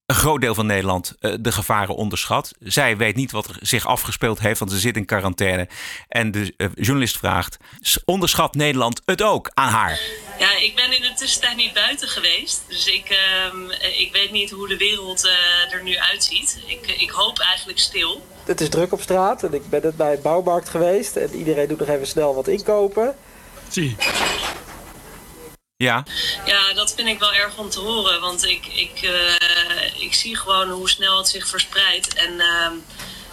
[0.06, 2.52] een groot deel van Nederland uh, de gevaren onderschat.
[2.58, 5.68] Zij weet niet wat er zich afgespeeld heeft, want ze zit in quarantaine.
[6.08, 7.56] En de uh, journalist vraagt:
[8.04, 10.00] onderschat Nederland het ook aan haar?
[10.38, 12.64] Ja, ik ben in de tussentijd niet buiten geweest.
[12.68, 16.62] Dus ik, uh, ik weet niet hoe de wereld uh, er nu uitziet.
[16.66, 18.26] Ik, ik hoop eigenlijk stil.
[18.44, 21.16] Het is druk op straat en ik ben net bij een bouwmarkt geweest.
[21.16, 23.14] En iedereen doet nog even snel wat inkopen.
[23.68, 23.96] Zie.
[25.84, 26.04] Ja.
[26.44, 28.20] Ja, dat vind ik wel erg om te horen.
[28.20, 32.14] Want ik, ik, uh, ik zie gewoon hoe snel het zich verspreidt.
[32.14, 32.70] En uh,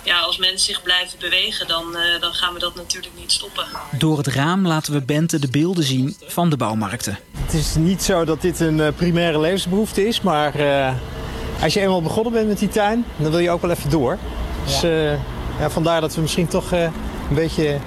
[0.03, 3.65] ja, als mensen zich blijven bewegen, dan, uh, dan gaan we dat natuurlijk niet stoppen.
[3.91, 7.19] Door het raam laten we Bente de beelden zien van de bouwmarkten.
[7.37, 10.93] Het is niet zo dat dit een uh, primaire levensbehoefte is, maar uh,
[11.61, 14.17] als je eenmaal begonnen bent met die tuin, dan wil je ook wel even door.
[14.65, 14.81] Dus
[15.59, 16.91] ja, vandaar dat we misschien toch een
[17.29, 17.79] beetje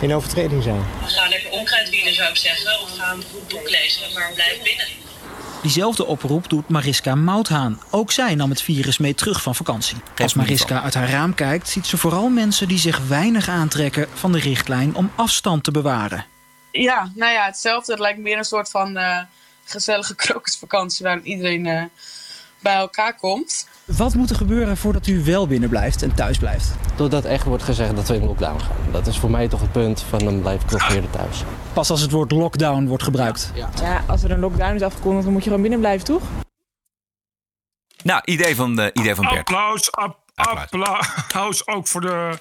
[0.00, 0.84] in overtreding zijn.
[1.04, 4.86] Ga lekker onkruidwielen zou ik zeggen, of ga een goed boek lezen, maar blijf binnen.
[5.62, 7.80] Diezelfde oproep doet Mariska Mouthaan.
[7.90, 9.96] Ook zij nam het virus mee terug van vakantie.
[10.16, 14.32] Als Mariska uit haar raam kijkt, ziet ze vooral mensen die zich weinig aantrekken van
[14.32, 16.26] de richtlijn om afstand te bewaren.
[16.70, 17.92] Ja, nou ja, hetzelfde.
[17.92, 19.18] Het lijkt meer een soort van uh,
[19.64, 21.82] gezellige krokusvakantie waarin iedereen uh,
[22.58, 23.68] bij elkaar komt.
[23.84, 26.74] Wat moet er gebeuren voordat u wel binnen blijft en thuis blijft?
[26.96, 28.76] Doordat echt wordt gezegd dat we in lockdown gaan.
[28.92, 31.42] Dat is voor mij toch het punt van dan blijf ik toch eerder thuis.
[31.72, 33.52] Pas als het woord lockdown wordt gebruikt.
[33.54, 36.22] Ja, ja als er een lockdown is afgekondigd, dan moet je gewoon binnen blijven, toch?
[38.02, 39.38] Nou, idee van, uh, idee van Bert.
[39.38, 40.18] Applaus, ap,
[41.16, 42.36] applaus ook voor de...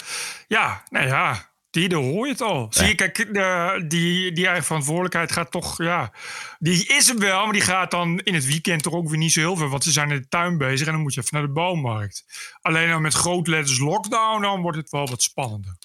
[0.47, 2.67] Ja, nou ja, die, daar hoor je het al.
[2.69, 6.11] Zie je, kijk, de, die, die eigen verantwoordelijkheid gaat toch, ja...
[6.59, 9.31] Die is er wel, maar die gaat dan in het weekend toch ook weer niet
[9.31, 9.67] zo heel veel.
[9.69, 12.25] Want ze zijn in de tuin bezig en dan moet je even naar de bouwmarkt.
[12.61, 15.77] Alleen dan met grootletters lockdown, dan wordt het wel wat spannender.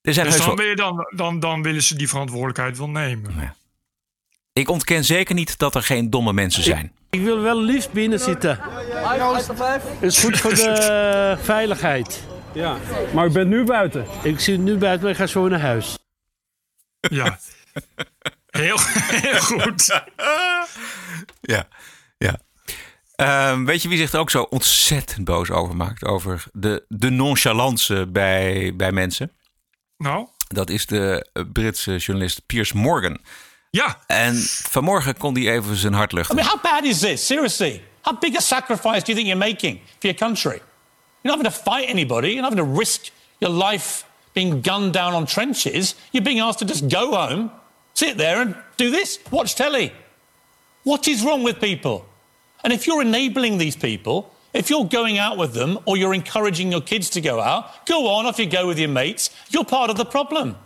[0.00, 2.88] Er zijn dus dan, wel- wil je dan, dan, dan willen ze die verantwoordelijkheid wel
[2.90, 3.56] nemen.
[4.52, 6.92] Ik ontken zeker niet dat er geen domme mensen zijn.
[7.10, 8.58] Ik wil wel liefst binnen zitten.
[8.62, 12.32] Het is goed voor de veiligheid.
[12.54, 12.76] Ja.
[13.14, 14.06] Maar ik ben nu buiten.
[14.22, 15.98] Ik zit nu buiten, maar ik ga zo naar huis.
[17.00, 17.38] Ja.
[18.50, 18.76] Heel,
[19.24, 20.02] heel goed.
[21.40, 21.68] Ja,
[22.18, 22.38] ja.
[23.14, 26.04] Ehm, weet je wie zich er ook zo ontzettend boos over maakt?
[26.04, 29.32] Over de, de nonchalance bij, bij mensen.
[29.96, 30.28] Nou?
[30.48, 33.18] Dat is de eh, Britse journalist Piers Morgan.
[33.70, 33.98] Ja.
[34.06, 36.36] En vanmorgen kon hij even zijn hart I luchten.
[36.36, 37.26] mean, how bad is this?
[37.26, 37.82] Seriously.
[38.00, 40.60] How big a sacrifice do you think you're making for your country?
[41.24, 42.32] You're not having to fight anybody.
[42.32, 43.10] You're not having to risk
[43.40, 45.94] your life being gunned down on trenches.
[46.12, 47.50] You're being asked to just go home,
[47.94, 49.92] sit there and do this, watch telly.
[50.82, 52.06] What is wrong with people?
[52.62, 56.70] And if you're enabling these people, if you're going out with them or you're encouraging
[56.70, 59.30] your kids to go out, go on, off you go with your mates.
[59.48, 60.56] You're part of the problem.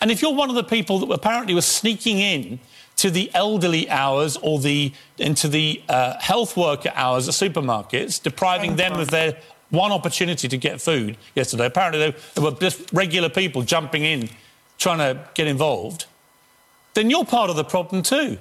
[0.00, 2.60] And if you're one of the people that apparently was sneaking in
[2.96, 8.76] to the elderly hours or the into the uh, health worker hours at supermarkets, depriving
[8.76, 9.38] them of their
[9.72, 11.66] one opportunity to get food yesterday.
[11.66, 14.28] Apparently there, were just regular people jumping in,
[14.76, 16.08] trying to get involved.
[16.92, 18.38] Then you're part of the problem too.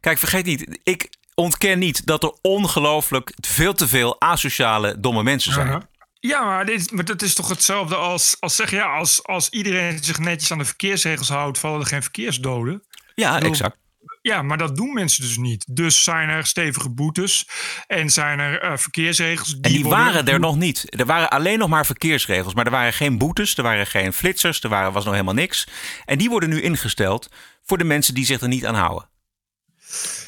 [0.00, 5.52] Kijk, vergeet niet, ik ontken niet dat er ongelooflijk veel te veel asociale, domme mensen
[5.52, 5.88] zijn.
[6.20, 10.04] Ja, maar, dit, maar dat is toch hetzelfde als, als zeg ja, als, als iedereen
[10.04, 12.82] zich netjes aan de verkeersregels houdt, vallen er geen verkeersdoden.
[13.14, 13.76] Ja, exact.
[14.22, 15.64] Ja, maar dat doen mensen dus niet.
[15.76, 17.48] Dus zijn er stevige boetes
[17.86, 19.48] en zijn er eh, verkeersregels.
[19.48, 20.84] Die En die worden- waren er nog niet.
[21.00, 22.54] Er waren alleen nog maar verkeersregels.
[22.54, 25.66] Maar er waren geen boetes, er waren geen flitsers, er waren, was nog helemaal niks.
[26.04, 27.28] En die worden nu ingesteld
[27.64, 29.08] voor de mensen die zich er niet aan houden.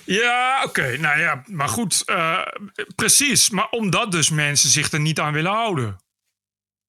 [0.05, 0.97] Ja, oké.
[0.99, 2.03] Nou ja, maar goed.
[2.05, 2.39] eh,
[2.95, 3.51] precies.
[3.51, 6.01] Maar omdat dus mensen zich er niet aan willen houden.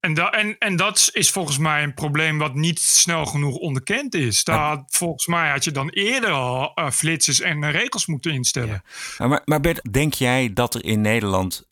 [0.03, 4.15] En, da en, en dat is volgens mij een probleem wat niet snel genoeg onderkend
[4.15, 4.43] is.
[4.43, 8.31] Daar, had- volgens mij had je dan eerder al eh, flitsers en eh, regels moeten
[8.31, 8.83] instellen.
[9.17, 11.67] Maar, maar Bert, denk jij dat er in Nederland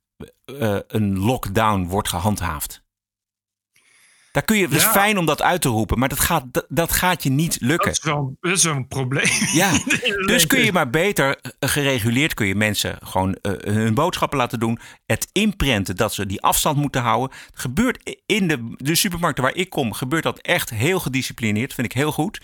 [0.46, 2.81] eh, een lockdown wordt gehandhaafd?
[4.32, 4.92] Daar kun je, het is Ja.
[4.92, 7.88] fijn om dat uit te roepen, maar dat gaat, dat, dat gaat je niet lukken.
[7.88, 9.28] Dat is wel, dat is wel een probleem.
[9.54, 9.72] Ja,
[10.26, 14.60] dus kun je maar beter eh, gereguleerd kun je mensen gewoon eh, hun boodschappen laten
[14.60, 14.80] doen.
[15.06, 17.38] Het inprenten dat ze die afstand moeten houden.
[17.50, 21.74] Het gebeurt in de, de supermarkten waar ik kom, gebeurt dat echt heel gedisciplineerd.
[21.74, 22.42] Vind ik heel goed.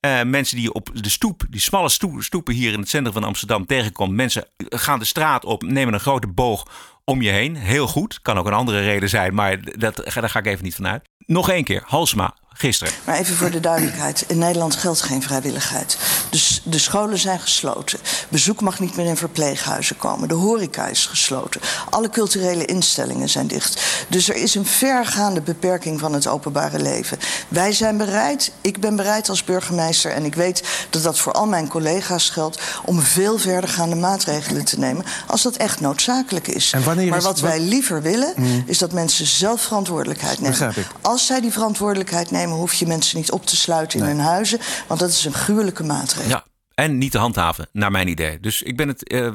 [0.00, 3.12] Eh, mensen die je op de stoep, die smalle stoe- stoepen hier in het centrum
[3.12, 4.12] van Amsterdam tegenkomt.
[4.12, 6.66] Mensen gaan de straat op, nemen een grote boog
[7.04, 7.56] om je heen.
[7.56, 8.20] Heel goed.
[8.22, 11.08] Kan ook een andere reden zijn, maar dat, daar ga ik even niet van uit.
[11.26, 12.92] Nog één keer, Halsema, gisteren.
[13.04, 14.24] Maar even voor de duidelijkheid.
[14.26, 15.96] In Nederland geldt geen vrijwilligheid.
[16.30, 17.98] Dus de scholen zijn gesloten.
[18.28, 20.28] Bezoek mag niet meer in verpleeghuizen komen.
[20.28, 21.60] De horeca is gesloten.
[21.90, 23.82] Alle culturele instellingen zijn dicht.
[24.08, 27.18] Dus er is een vergaande beperking van het openbare leven.
[27.48, 30.10] Wij zijn bereid, ik ben bereid als burgemeester...
[30.10, 32.60] en ik weet dat dat voor al mijn collega's geldt...
[32.84, 35.04] om veel verdergaande maatregelen te nemen...
[35.26, 36.72] als dat echt noodzakelijk is.
[36.72, 38.62] En wanneer maar wat wij liever willen, Hmm.
[38.66, 40.50] is dat mensen zelf verantwoordelijkheid nemen.
[40.50, 40.86] Begrijp ik.
[41.00, 44.58] Als zij die verantwoordelijkheid nemen, hoef je mensen niet op te sluiten in hun huizen.
[44.88, 46.28] Want dat is een gruwelijke maatregel.
[46.28, 48.40] Ja, en niet te handhaven, naar mijn idee.
[48.40, 49.34] Dus ik ben het eh, eh,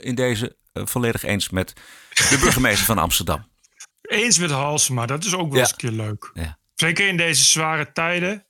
[0.00, 1.72] in deze eh, volledig eens met
[2.30, 3.46] de burgemeester van Amsterdam.
[4.02, 5.58] Eens met Halsema, dat is ook wel Ja.
[5.60, 6.30] eens een keer leuk.
[6.34, 6.58] Ja.
[6.74, 8.44] Zeker in deze zware tijden.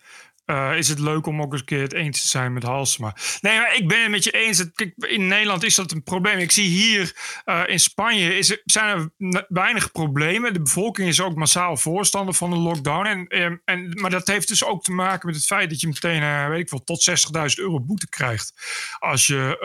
[0.44, 3.16] Eh, is het leuk om ook eens een keer het eens te zijn met Halsema.
[3.40, 4.72] Nee, maar ik ben het met je eens.
[4.74, 6.38] Kijk, in Nederland is dat een probleem.
[6.38, 9.10] Ik zie hier uh, in Spanje is zijn er
[9.48, 10.52] weinig problemen.
[10.52, 13.06] De bevolking is ook massaal voorstander van de lockdown.
[13.06, 15.86] En, en, en, maar dat heeft dus ook te maken met het feit dat je
[15.86, 18.52] meteen, uh, weet ik wel, tot 60.000 euro boete krijgt.
[18.98, 19.56] Als je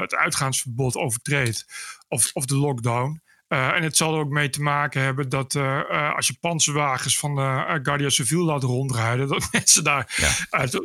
[0.00, 1.66] het uitgaansverbod overtreedt
[2.08, 3.22] of, of de lockdown.
[3.52, 6.36] Uh, en het zal er ook mee te maken hebben dat uh, uh, als je
[6.40, 10.18] panzerwagens van de Guardia Civil laat rondrijden, dat mensen daar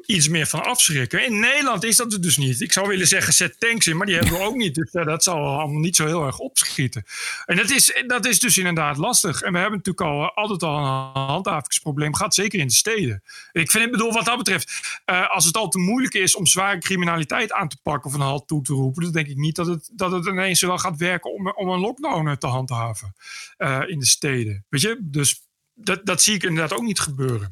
[0.05, 1.25] iets meer van afschrikken.
[1.25, 2.61] In Nederland is dat dus niet.
[2.61, 4.75] Ik zou willen zeggen, zet tanks in, maar die hebben we ook niet.
[4.75, 7.05] Dus dat zal allemaal niet zo heel erg opschieten.
[7.45, 9.41] En dat is, dat is dus inderdaad lastig.
[9.41, 13.23] En we hebben natuurlijk al altijd al een handhavingsprobleem gehad, zeker in de steden.
[13.51, 14.99] Ik vind het bedoel, wat dat betreft,
[15.29, 18.47] als het al te moeilijk is om zware criminaliteit aan te pakken of een halt
[18.47, 21.33] toe te roepen, dan denk ik niet dat het, dat het ineens wel gaat werken
[21.33, 23.15] om, om een lockdown te handhaven handhaven
[23.57, 24.65] uh, in de steden.
[24.69, 25.41] Weet je, dus
[25.73, 27.47] dat, dat zie ik inderdaad ook niet gebeuren.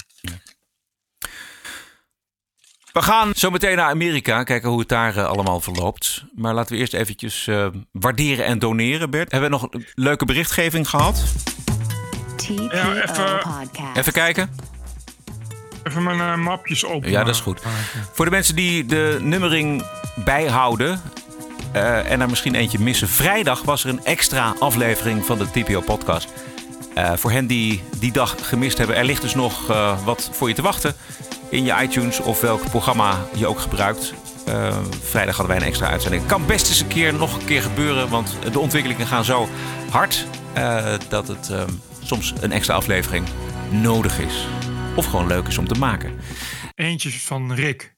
[2.91, 6.23] We gaan zo meteen naar Amerika, kijken hoe het daar uh, allemaal verloopt.
[6.35, 9.31] Maar laten we eerst eventjes uh, waarderen en doneren, Bert.
[9.31, 11.23] Hebben we nog een leuke berichtgeving gehad?
[12.47, 13.41] Ja, even,
[13.95, 14.49] even kijken.
[15.83, 17.11] Even mijn uh, mapjes open.
[17.11, 17.61] Ja, dat is goed.
[18.13, 19.83] Voor de mensen die de nummering
[20.25, 21.01] bijhouden,
[21.75, 23.07] uh, en er misschien eentje missen.
[23.07, 26.27] Vrijdag was er een extra aflevering van de TPO-podcast.
[26.97, 30.47] Uh, voor hen die die dag gemist hebben, er ligt dus nog uh, wat voor
[30.47, 30.95] je te wachten
[31.49, 34.13] in je iTunes of welk programma je ook gebruikt.
[35.03, 36.25] vrijdag hadden wij een extra uitzending.
[36.25, 39.47] Kan best eens een keer nog een keer gebeuren, want de ontwikkelingen gaan zo
[39.89, 40.27] hard
[41.09, 41.51] dat het
[42.03, 43.25] soms een extra aflevering
[43.69, 44.47] nodig is.
[44.95, 46.19] Of gewoon leuk is om te maken.
[46.75, 47.94] Eentje van Rick.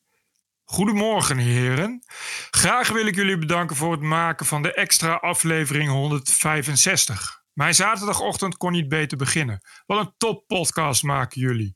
[0.69, 2.03] Goedemorgen, heren.
[2.49, 7.43] Graag wil ik jullie bedanken voor het maken van de extra aflevering 165.
[7.53, 9.61] Mijn zaterdagochtend kon niet beter beginnen.
[9.85, 11.75] Wat een top podcast maken jullie.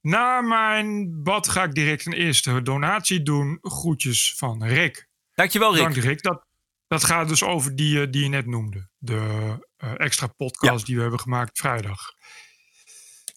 [0.00, 3.58] Na mijn bad ga ik direct een eerste donatie doen.
[3.60, 5.08] Groetjes van Rick.
[5.34, 5.82] Dankjewel, Rick.
[5.82, 6.22] Dank, Rick.
[6.22, 6.44] Dat,
[6.86, 8.88] dat gaat dus over die, eh, die je net noemde.
[8.98, 9.16] De
[9.78, 10.84] uh, extra podcast ja.
[10.86, 12.12] die we hebben gemaakt vrijdag.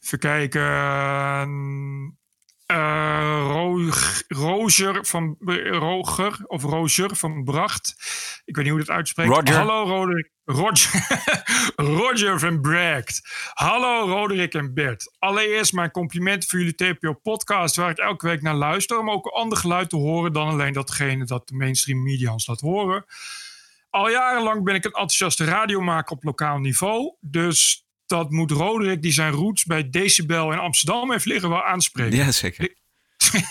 [0.02, 0.62] Even kijken.
[2.72, 3.48] Uh,
[4.34, 7.96] Roger van Roger of Roger van Bracht.
[8.46, 9.30] Ik weet niet hoe dat uitspreekt.
[9.30, 9.56] Roger.
[9.56, 10.30] Hallo Roderick.
[10.46, 11.08] Roger,
[12.00, 13.22] Roger van Bracht.
[13.54, 15.15] Hallo Roderick en Bert.
[15.20, 19.00] Allereerst mijn compliment voor jullie TPO podcast waar ik elke week naar luister.
[19.00, 22.48] Om ook een ander geluid te horen dan alleen datgene dat de mainstream media ons
[22.48, 23.06] laat horen.
[23.89, 27.15] Al jarenlang ben ik een enthousiaste radiomaker op lokaal niveau.
[27.20, 32.17] Dus dat moet Roderick, die zijn roots bij Decibel in Amsterdam heeft liggen, wel aanspreken.
[32.17, 32.80] Ja, zeker.
[33.34, 33.41] Uh,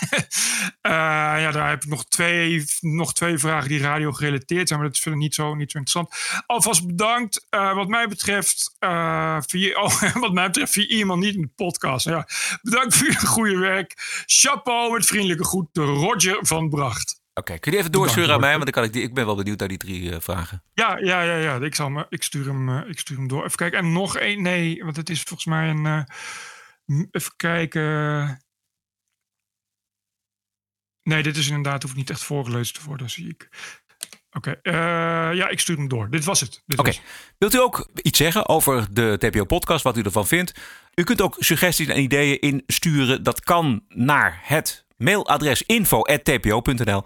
[1.43, 4.97] ja, daar heb ik nog twee, nog twee vragen die radio gerelateerd zijn, maar dat
[4.97, 6.43] is verder niet zo, niet zo interessant.
[6.45, 7.47] Alvast bedankt.
[7.49, 11.51] Uh, wat mij betreft, uh, via, oh, wat mij betreft, via iemand niet in de
[11.55, 12.05] podcast.
[12.05, 12.27] Ja,
[12.61, 13.93] bedankt voor je goede werk.
[14.25, 17.21] Chapeau met vriendelijke groeten, Roger van Bracht.
[17.33, 18.51] Oké, okay, kun je even doorsturen aan mij?
[18.51, 20.63] Want dan kan ik, die, ik ben wel benieuwd naar die drie uh, vragen.
[20.73, 21.55] Ja, ja, ja, ja.
[21.55, 23.45] Ik, zal me, ik, stuur hem, uh, ik stuur hem door.
[23.45, 23.79] Even kijken.
[23.79, 24.41] En nog één.
[24.41, 25.85] Nee, want het is volgens mij een.
[25.85, 28.43] Uh, even kijken.
[31.03, 31.83] Nee, dit is inderdaad.
[31.83, 33.49] Hoeft niet echt voorgelezen te worden, zie ik.
[34.33, 36.09] Oké, okay, ja, ik stuur hem door.
[36.09, 36.63] Dit was het.
[36.67, 36.79] Oké.
[36.79, 36.99] Okay.
[37.37, 40.53] Wilt u ook iets zeggen over de TPO-podcast, wat u ervan vindt?
[40.95, 43.23] U kunt ook suggesties en ideeën insturen.
[43.23, 47.03] Dat kan naar het mailadres info.tpo.nl.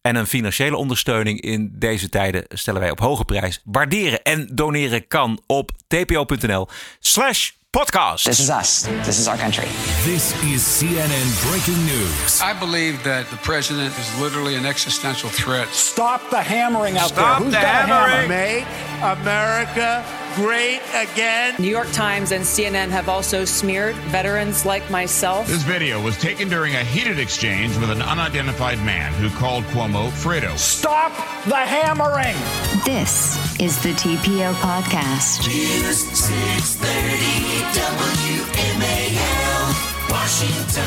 [0.00, 3.60] En een financiële ondersteuning in deze tijden stellen wij op hoge prijs.
[3.64, 8.24] Waarderen en doneren kan op tpo.nl slash podcast.
[8.24, 8.86] This is us.
[9.04, 9.66] This is our country.
[10.02, 12.40] This is CNN breaking news.
[12.40, 15.68] I believe that the president is literally an existential threat.
[15.68, 17.44] Stop the hammering out Stop there.
[17.44, 18.08] Who's the got a hammer?
[18.08, 18.28] hammering.
[18.30, 18.64] Make
[19.02, 21.54] America great again.
[21.58, 25.46] New York Times and CNN have also smeared veterans like myself.
[25.46, 30.10] This video was taken during a heated exchange with an unidentified man who called Cuomo
[30.10, 30.54] Fredo.
[30.58, 31.12] Stop
[31.46, 32.36] the hammering.
[32.84, 35.46] This is the TPO podcast.
[35.48, 37.56] News 630
[38.76, 39.74] WMAL,
[40.08, 40.82] Washington.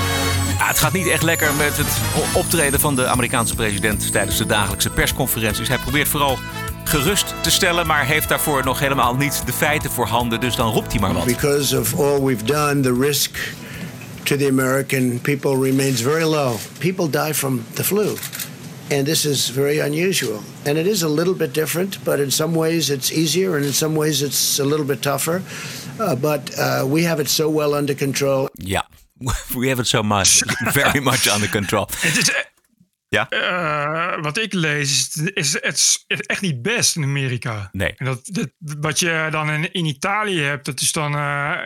[0.57, 1.97] Ja, het gaat niet echt lekker met het
[2.33, 5.67] optreden van de Amerikaanse president tijdens de dagelijkse persconferenties.
[5.67, 6.37] Hij probeert vooral
[6.89, 10.39] gerust te stellen, maar heeft daarvoor nog helemaal niet de feiten voor handen.
[10.39, 11.25] Dus dan roept hij maar wat.
[11.25, 13.37] Because of all we've done, the risk
[14.23, 16.55] to the American people remains very low.
[16.79, 18.15] People die from the flu.
[18.91, 20.39] And this is very unusual.
[20.65, 23.73] And it is a little bit different, but in some ways it's easier and in
[23.73, 25.41] some ways it's a little bit tougher.
[25.99, 28.49] Uh, but uh, we have it so well under control.
[28.53, 28.87] Ja,
[29.59, 30.43] we have it so much,
[30.73, 31.87] very much under control.
[33.09, 33.29] Ja.
[33.29, 37.69] Eh, wat ik lees, is, is het is echt niet best in Amerika.
[37.71, 37.93] Nee.
[37.97, 41.15] En dat, dat, wat je dan in, in Italië hebt, dat is dan.
[41.15, 41.57] eh,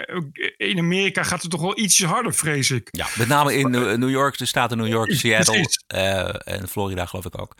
[0.57, 2.87] in Amerika gaat het toch wel ietsje harder, vrees ik.
[2.91, 7.25] Ja, met name in New York, de staten New York, Seattle eh, en Florida geloof
[7.25, 7.55] ik ook.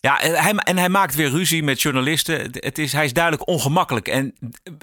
[0.00, 2.50] Ja, en hij, en hij maakt weer ruzie met journalisten.
[2.52, 4.08] Het is, hij is duidelijk ongemakkelijk.
[4.08, 4.34] En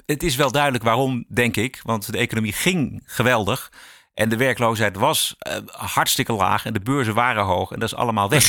[0.06, 1.80] het is wel duidelijk waarom, denk ik.
[1.82, 3.72] Want de economie ging geweldig.
[4.14, 6.64] En de werkloosheid was eh, hartstikke laag.
[6.64, 7.70] En de beurzen waren hoog.
[7.70, 8.48] En dat is allemaal weg.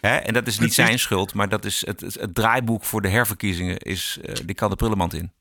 [0.00, 0.16] Hè?
[0.16, 1.34] En dat is niet zijn schuld.
[1.34, 3.78] Maar dat is het, het, draaiboek voor de herverkiezingen.
[3.78, 5.32] Is, eh, die kan de prullenmand in.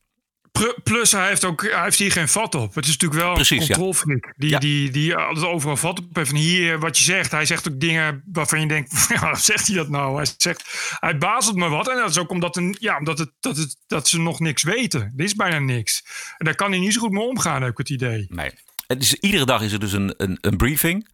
[0.84, 2.76] Plus, hij heeft, ook, hij heeft hier geen vat op.
[2.76, 3.74] Het is natuurlijk wel Precies, een ja.
[3.74, 4.34] controlfreak.
[4.38, 6.30] Die, die, die altijd overal vat op heeft.
[6.30, 9.76] En hier, wat je zegt, hij zegt ook dingen waarvan je denkt: ja, zegt hij
[9.76, 10.16] dat nou?
[10.16, 11.90] Hij zegt, hij bazelt me wat.
[11.90, 14.64] En dat is ook omdat, een, ja, omdat het, dat, het, dat ze nog niks
[14.64, 15.14] weten.
[15.18, 16.04] Er is bijna niks.
[16.38, 18.26] En daar kan hij niet zo goed mee omgaan, heb ik het idee.
[18.30, 18.52] Nee.
[18.88, 21.08] Het is, iedere dag is er dus een, een, een briefing.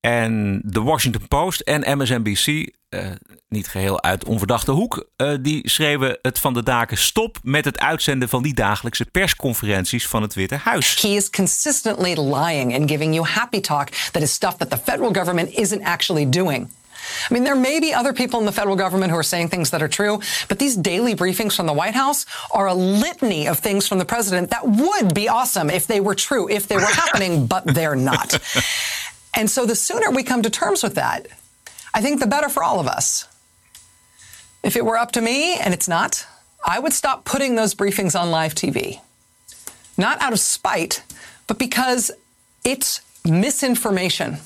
[0.00, 3.06] En de Washington Post en MSNBC, eh,
[3.48, 7.78] niet geheel uit onverdachte hoek, eh, die schreven het van de daken stop met het
[7.78, 11.02] uitzenden van die dagelijkse persconferenties van het Witte Huis.
[11.02, 15.12] He is consistently lying and giving you happy talk that is stuff that the federal
[15.12, 16.70] government isn't actually doing.
[17.30, 19.70] I mean, there may be other people in the federal government who are saying things
[19.70, 23.58] that are true, but these daily briefings from the White House are a litany of
[23.58, 26.82] things from the president that would be awesome if they were true, if they were
[26.82, 28.38] happening, but they're not.
[29.34, 31.26] And so the sooner we come to terms with that,
[31.94, 33.26] I think the better for all of us.
[34.62, 36.26] If it were up to me, and it's not,
[36.64, 39.00] I would stop putting those briefings on live TV.
[39.98, 41.02] Not out of spite,
[41.46, 42.10] but because
[42.64, 44.38] it's misinformation.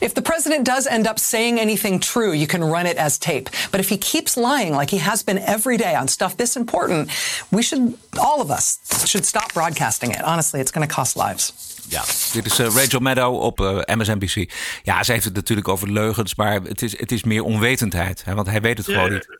[0.00, 3.50] If the president does end up saying anything true, you can run it as tape.
[3.70, 7.10] But if he keeps lying like he has been every day on stuff this important,
[7.50, 10.22] we should, all of us, should stop broadcasting it.
[10.22, 11.52] Honestly, it's going to cost lives.
[11.88, 14.50] Ja, dit is eh, Rachel Maddow op eh, MSNBC.
[14.82, 18.22] Ja, ze heeft het natuurlijk over leugens, maar het is, het is meer onwetendheid.
[18.24, 19.39] Hè, want hij weet het Ja, gewoon niet.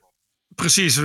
[0.61, 1.05] Precies, eh,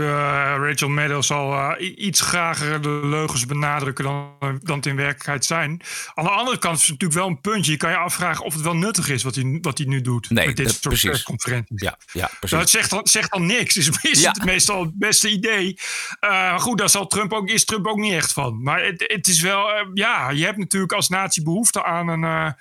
[0.59, 5.81] Rachel Maddow zal eh, iets grager de leugens benadrukken dan, dan het in werkelijkheid zijn.
[6.13, 7.71] Aan de andere kant is het natuurlijk wel een puntje.
[7.71, 10.29] Je kan je afvragen of het wel nuttig is wat hij, wat hij nu doet.
[10.29, 11.09] Nee, met dit dat- soort precies.
[11.09, 11.81] persconferenties.
[11.81, 12.49] Ja, ja precies.
[12.49, 13.77] Nou, het zegt dan, zegt dan niks.
[13.77, 14.31] Is, is Ja.
[14.31, 15.77] het meestal het beste idee.
[16.19, 18.63] Eh, maar goed, daar zal Trump ook, is Trump ook niet echt van.
[18.63, 22.23] Maar het, het is wel, eh, ja, je hebt natuurlijk als natie behoefte aan een,
[22.23, 22.51] eh,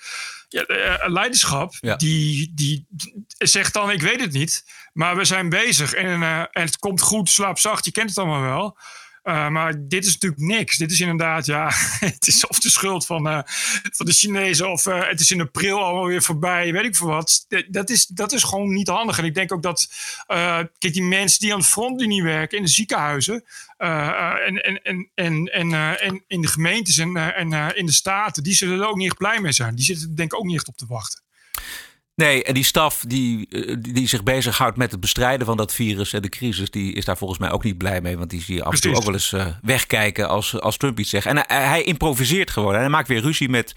[0.48, 1.74] ja, eh, leiderschap.
[1.80, 1.96] Ja.
[1.96, 2.86] Die, die
[3.38, 4.64] zegt dan, ik weet het niet.
[4.94, 7.84] Maar we zijn bezig en, eh, en het komt goed, slaap zacht.
[7.84, 8.78] Je kent het allemaal wel.
[9.22, 10.76] Eh, maar dit is natuurlijk niks.
[10.76, 11.70] Dit is inderdaad, ja,
[12.10, 13.38] het is of de schuld van, eh,
[13.92, 17.46] van de Chinezen of het is in april allemaal weer voorbij, weet ik veel wat.
[17.68, 19.18] Dat- is, dat is gewoon niet handig.
[19.18, 19.88] En ik denk ook dat,
[20.78, 23.44] kijk, die mensen die aan de frontlinie werken in de ziekenhuizen
[23.76, 28.54] en, en, en, en, en, en in de gemeentes en, en in de staten, die
[28.54, 29.74] zullen er ook niet echt blij mee zijn.
[29.74, 31.22] Die zitten denk ik ook niet echt op te wachten.
[32.16, 35.72] Nee, en die staf die, eh, die, die zich bezighoudt met het bestrijden van dat
[35.72, 38.18] virus en de crisis, die is daar volgens mij ook niet blij mee.
[38.18, 40.98] Want die zie je af en toe ook wel eens eh, wegkijken als, als Trump
[40.98, 41.26] iets zegt.
[41.26, 42.74] En hij, hij improviseert gewoon.
[42.74, 43.72] En hij maakt weer ruzie met,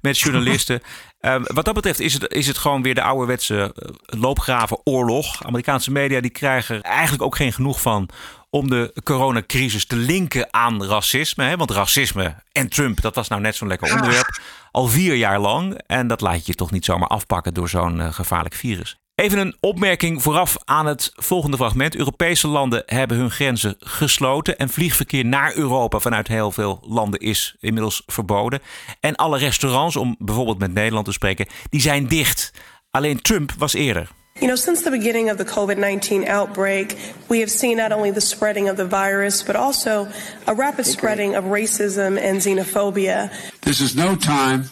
[0.00, 0.80] met journalisten.
[1.20, 5.44] Ehm, wat dat betreft is het, is het gewoon weer de ouderwetse eh, loopgravenoorlog.
[5.44, 8.08] Amerikaanse media die krijgen er eigenlijk ook geen genoeg van
[8.54, 11.44] om de coronacrisis te linken aan racisme.
[11.44, 11.56] Hè?
[11.56, 14.40] Want racisme en Trump, dat was nou net zo'n lekker onderwerp.
[14.70, 15.80] Al vier jaar lang.
[15.86, 18.96] En dat laat je toch niet zomaar afpakken door zo'n eh, gevaarlijk virus.
[19.14, 21.96] Even een opmerking vooraf aan het volgende fragment.
[21.96, 24.58] Europese landen hebben hun grenzen gesloten.
[24.58, 28.60] En vliegverkeer naar Europa vanuit heel veel landen is inmiddels verboden.
[29.00, 32.52] En alle restaurants, om bijvoorbeeld met Nederland te spreken, die zijn dicht.
[32.90, 34.10] Alleen Trump was eerder.
[34.42, 38.10] You know, since the beginning of the COVID 19 outbreak, we have seen not only
[38.10, 40.08] the spreading of the virus, but also
[40.48, 43.30] a rapid spreading of racism and xenophobia.
[43.60, 44.64] This is no time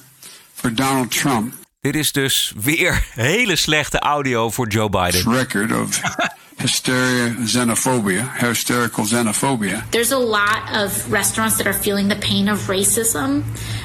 [0.53, 1.55] for Donald Trump.
[1.83, 5.33] Dit is dus weer hele slechte audio voor Joe Biden.
[5.33, 6.01] Record of
[6.57, 9.89] hysteria, xenophobia, hysterical xenophobia.
[9.91, 13.45] There's a lot of restaurants that are feeling the pain of racism,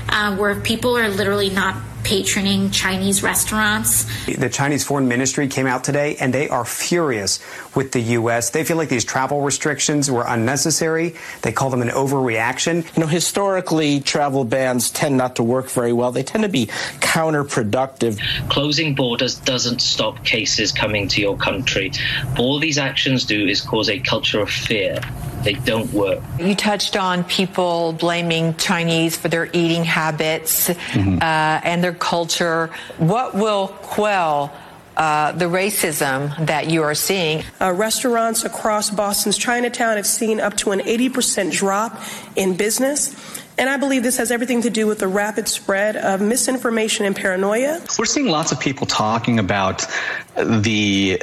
[0.09, 1.75] uh, where people are literally not
[2.05, 4.05] patroning Chinese restaurants.
[4.25, 7.39] The Chinese Foreign Ministry came out today and they are furious
[7.75, 8.51] with the U.S.
[8.51, 11.15] They feel like these travel restrictions were unnecessary.
[11.41, 12.85] They call them an overreaction.
[12.95, 16.11] You know, historically, travel bans tend not to work very well.
[16.11, 16.67] They tend to be
[16.99, 18.19] counterproductive.
[18.49, 21.91] Closing borders doesn't stop cases coming to your country.
[22.37, 25.01] All these actions do is cause a culture of fear.
[25.45, 26.23] They don't work.
[26.39, 32.71] You touched on people blaming Chinese for their eating habits uh, and their culture.
[32.97, 34.51] What will quell
[34.97, 37.43] uh, the racism that you are seeing?
[37.61, 42.01] Uh, restaurants across Boston's Chinatown have seen up to an 80% drop
[42.35, 43.15] in business.
[43.57, 47.15] And I believe this has everything to do with the rapid spread of misinformation and
[47.15, 47.79] paranoia.
[47.97, 49.87] We're seeing lots of people talking about
[50.35, 51.21] the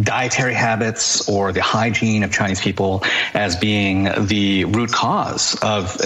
[0.00, 3.02] dietary habits or the hygiene of Chinese people
[3.34, 5.96] as being the root cause of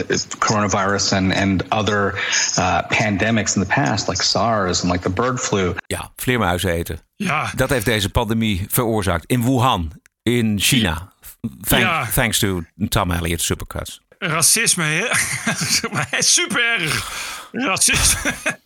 [0.40, 2.14] coronavirus and, and other
[2.56, 5.74] uh, pandemics in the past, like SARS and like the bird flu.
[5.86, 6.98] Ja, vleermuizen eten.
[7.16, 7.50] Ja.
[7.56, 9.24] Dat heeft deze pandemie veroorzaakt.
[9.26, 11.12] In Wuhan, in China.
[11.60, 12.06] Thank- Ja.
[12.14, 14.00] Thanks to Tom Elliott Supercuts.
[14.18, 15.06] Racisme, hè?
[16.22, 17.12] Super erg.
[17.52, 18.34] Racisme.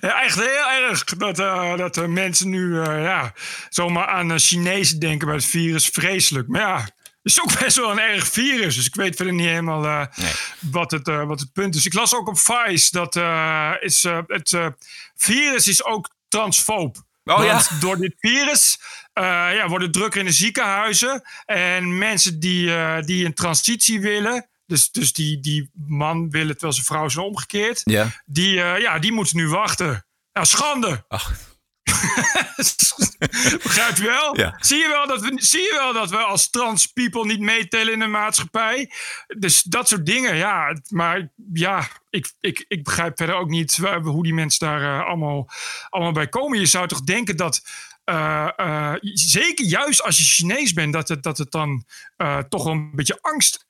[0.00, 3.32] Ja, echt heel erg dat, eh, dat de mensen nu eh, ja,
[3.68, 5.86] zomaar aan uh, Chinezen denken bij het virus.
[5.86, 6.48] Vreselijk.
[6.48, 6.88] Maar ja,
[7.26, 8.74] het is ook best wel een erg virus.
[8.74, 10.06] Dus ik weet verder niet helemaal eh,
[10.60, 11.86] wat, het, eh, wat het punt is.
[11.86, 14.66] Ik las ook op Vice dat eh, is, eh, het eh,
[15.16, 16.96] virus is ook transfoob.
[17.34, 17.52] Oh, ja?
[17.52, 18.80] Want door dit virus
[19.12, 19.24] eh,
[19.54, 21.22] ja, worden drukker in de ziekenhuizen.
[21.44, 24.48] En mensen die, eh, die een transitie willen.
[24.66, 27.80] Dus, dus die, die man wil het terwijl zijn vrouw zijn omgekeerd.
[27.84, 28.22] Ja.
[28.26, 30.06] Die, eh, ja, die moeten nu wachten.
[30.32, 31.04] Nou, schande.
[31.08, 31.32] Ach.
[33.62, 34.36] Begrijp je wel?
[34.38, 34.54] Ja.
[34.60, 37.92] Zie, je wel dat we, zie je wel dat we als trans people niet meetellen
[37.92, 38.90] in de maatschappij?
[39.38, 40.66] Dus dat soort dingen, ja.
[40.68, 44.82] het- Maar ja, ik, ik, ik begrijp verder ook niet waar- hoe die mensen daar
[45.00, 45.48] eh, allemaal,
[45.88, 46.58] allemaal bij komen.
[46.58, 47.62] Je zou toch denken dat...
[48.04, 51.84] eh, eh, zeker juist als je Chinees bent, dat het, dat het dan
[52.48, 53.64] toch wel een beetje angst,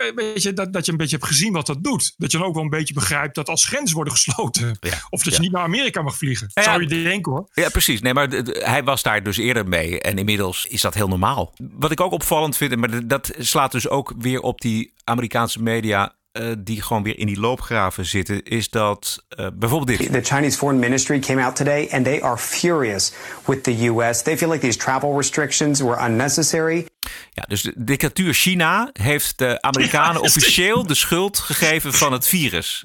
[0.54, 2.14] dat, dat je een beetje hebt gezien wat dat doet.
[2.16, 4.78] Dat je dan ook wel een beetje begrijpt dat als grenzen worden gesloten,
[5.10, 6.50] of dat je niet naar Amerika mag vliegen.
[6.54, 7.48] Ja, Zou je denken hoor.
[7.52, 8.00] Ja, precies.
[8.00, 10.00] Nee, maar hij was daar dus eerder mee.
[10.00, 11.54] En inmiddels is dat heel normaal.
[11.72, 16.14] Wat ik ook opvallend vind, maar dat slaat dus ook weer op die Amerikaanse media.
[16.36, 20.12] Eh, die gewoon weer in die loopgraven zitten, is dat eh, bijvoorbeeld dit.
[20.12, 23.12] The Chinese Foreign Ministry came out today and they are furious
[23.44, 24.22] with the U.S.
[24.22, 26.86] They feel like these travel restrictions were unnecessary.
[27.30, 32.84] Ja, dus de dictatuur China heeft de Amerikanen officieel de schuld gegeven van het virus.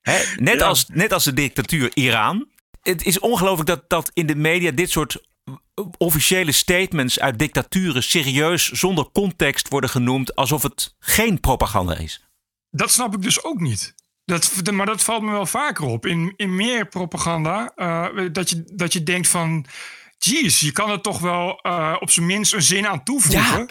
[0.00, 0.18] Hè?
[0.36, 2.48] Net, als, net als de dictatuur Iran.
[2.82, 5.18] Het is ongelooflijk dat, dat in de media dit soort
[5.98, 12.29] officiële statements uit dictaturen serieus zonder context worden genoemd alsof het geen propaganda is.
[12.70, 13.94] Dat snap ik dus ook niet.
[14.24, 16.06] Dat, maar dat valt me wel vaker op.
[16.06, 17.72] In, in meer propaganda.
[17.76, 19.66] eh, dat, je, dat je denkt van.
[20.18, 23.68] Jeez, je kan er toch wel eh, op zijn minst een zin aan toevoegen.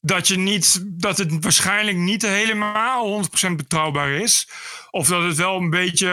[0.00, 4.48] Dat, je niet, dat het waarschijnlijk niet helemaal 100% betrouwbaar is.
[4.90, 6.08] Of dat het wel een beetje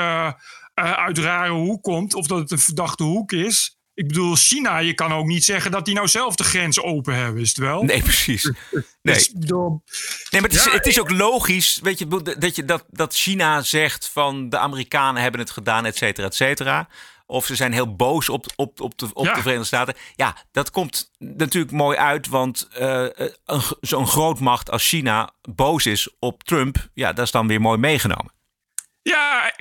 [0.74, 2.14] eh, uit rare hoek komt.
[2.14, 3.78] Of dat het een verdachte hoek is.
[3.96, 7.16] Ik bedoel, China, je kan ook niet zeggen dat die nou zelf de grens open
[7.16, 7.84] hebben, is het wel?
[7.84, 8.44] Nee, precies.
[9.02, 9.16] Nee.
[9.16, 12.86] Dus Nee, maar het is, Ja, het is ook logisch weet je, dat, je, dat,
[12.89, 16.88] dat China zegt van de Amerikanen hebben het gedaan, et cetera, et cetera.
[17.26, 19.34] Of ze zijn heel boos op, op, op, de, op Ja.
[19.34, 19.96] de Verenigde Staten.
[20.16, 22.68] Ja, dat komt natuurlijk mooi uit, want
[23.46, 26.89] g- zo'n grootmacht als China boos is op Trump.
[26.94, 28.32] Ja, dat is dan weer mooi meegenomen.
[29.04, 29.54] Ja,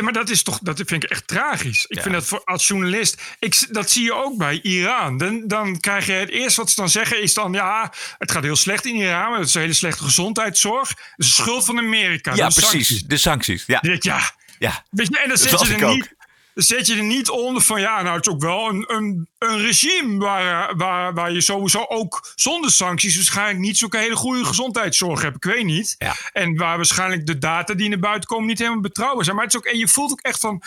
[0.00, 1.84] maar dat is toch, dat vind ik echt tragisch.
[1.88, 5.18] Ik vind dat voor, als journalist, ik, dat zie je ook bij Iran.
[5.18, 8.42] Dan, dan krijg je het eerste wat ze dan zeggen is dan, ja, het gaat
[8.42, 10.88] heel slecht in Iran, het is een hele slechte gezondheidszorg.
[10.88, 12.34] Het is de schuld van Amerika.
[12.34, 12.70] ja, precies.
[12.70, 13.02] sancties.
[13.02, 13.64] De sancties.
[13.66, 13.78] Ja.
[13.82, 14.84] Ja, ja.
[14.90, 16.14] Weet je, en dan was je, er niet,
[16.62, 19.58] zet je er niet onder van ja, nou het is ook wel een, een, een
[19.58, 25.22] regime waar, waar, waar je sowieso ook zonder sancties waarschijnlijk niet zo'n hele goede gezondheidszorg
[25.22, 25.36] hebt.
[25.36, 25.96] Ik weet niet.
[26.32, 29.36] En waar waarschijnlijk de data die naar buiten komen niet helemaal betrouwbaar zijn.
[29.36, 30.62] Maar het is ook, en je voelt ook echt van,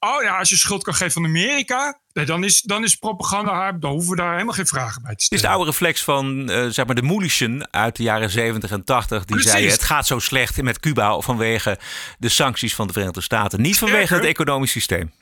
[0.00, 3.72] oh ja, als je schuld kan geven van Amerika, nee, dan, is, dan is propaganda,
[3.72, 5.44] dan hoeven we daar helemaal geen vragen bij te Het is stellen.
[5.44, 9.18] de oude reflex van eh, zeg maar de Mulischen uit de jaren 70 en 80.
[9.18, 9.50] Die Precies.
[9.50, 11.78] zeiden het gaat zo slecht met Cuba vanwege
[12.18, 13.60] de sancties van de Verenigde Staten.
[13.60, 15.12] Niet vanwege het economisch systeem.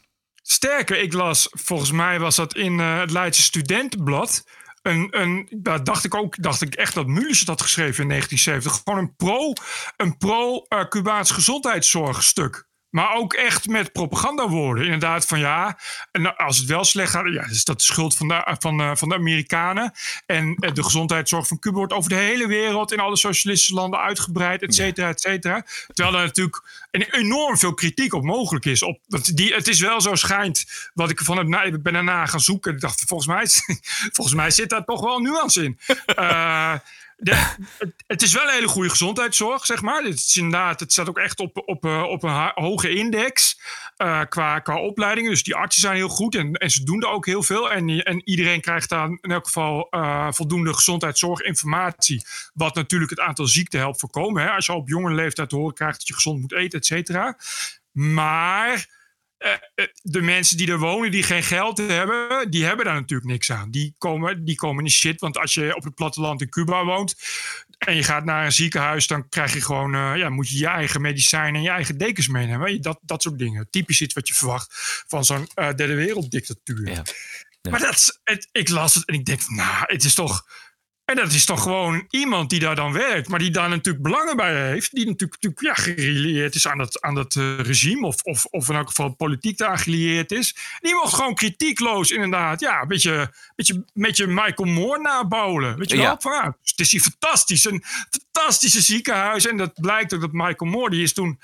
[0.48, 4.44] Sterker, ik las, volgens mij was dat in eh, het Leidse Studentenblad.
[4.82, 8.08] Een, een, daar dacht ik ook, dacht ik echt dat Mulisch het had geschreven in
[8.08, 8.82] 1970.
[8.84, 9.52] Gewoon een pro,
[9.96, 12.65] een pro-Cubaans gezondheidszorgstuk.
[12.96, 14.84] Maar ook echt met propagandawoorden.
[14.84, 15.78] Inderdaad, van ja,
[16.10, 18.90] en als het wel slecht gaat, ja, is dat de schuld van de, van, eh,
[18.94, 19.92] van de Amerikanen.
[20.26, 24.00] En eh, de gezondheidszorg van Cuba wordt over de hele wereld in alle socialistische landen
[24.00, 25.64] uitgebreid, et cetera, et cetera.
[25.94, 28.82] Terwijl er natuurlijk een enorm veel kritiek op mogelijk is.
[28.82, 32.26] Op, dat die, het is wel zo schijnt, wat ik van na- ik ben daarna
[32.26, 32.74] gaan zoeken.
[32.74, 33.46] Ik dacht, volgens mij,
[34.16, 35.78] volgens mij zit daar toch wel nuance in.
[36.06, 36.74] Eh,
[38.06, 40.02] het, is wel een hele goede gezondheidszorg, zeg maar.
[40.02, 43.60] Het, is inderdaad, het staat ook echt op, op, eh, op een hoge index
[43.96, 45.30] eh, qua, qua opleidingen.
[45.30, 47.72] Dus die artsen zijn heel goed en, en ze doen er ook heel veel.
[47.72, 52.24] En, en iedereen krijgt daar in elk geval eh, voldoende gezondheidszorginformatie.
[52.54, 54.42] Wat natuurlijk het aantal ziekten helpt voorkomen.
[54.42, 54.50] Hè?
[54.50, 56.86] Als je al op jonge leeftijd te horen krijgt dat je gezond moet eten, et
[56.86, 57.38] cetera.
[57.92, 58.95] Maar
[60.02, 63.70] de mensen die er wonen, die geen geld hebben, die hebben daar natuurlijk niks aan.
[63.70, 65.20] Die komen, die komen in de shit.
[65.20, 67.14] Want als je op het platteland in Cuba woont
[67.78, 70.66] en je gaat naar een ziekenhuis, dan krijg je gewoon, eh, ja, moet je je
[70.66, 72.82] eigen medicijnen en je eigen dekens meenemen.
[72.82, 73.70] Dat, dat soort dingen.
[73.70, 74.66] Typisch iets wat je verwacht
[75.06, 76.88] van zo'n uh, derde werelddictatuur.
[76.88, 77.02] Ja.
[77.70, 80.46] Maar dat, het, ik las het en ik denk, nou, het is toch
[81.06, 84.36] en dat is toch gewoon iemand die daar dan werkt, maar die daar natuurlijk belangen
[84.36, 84.94] bij heeft.
[84.94, 88.68] Die natuurlijk, natuurlijk ja, gerelieerd is aan dat, aan dat uh, regime, of, of, of
[88.68, 90.56] in elk geval politiek daar gerelieerd is.
[90.80, 95.78] Die mocht gewoon kritiekloos, inderdaad, ja, een beetje, beetje, beetje Michael Moore nabouwen.
[95.78, 96.04] Weet je wel?
[96.04, 96.18] Ja.
[96.22, 97.64] Ja, het is hier fantastisch.
[97.64, 99.46] Een fantastische ziekenhuis.
[99.46, 101.40] En dat blijkt ook dat Michael Moore, die is toen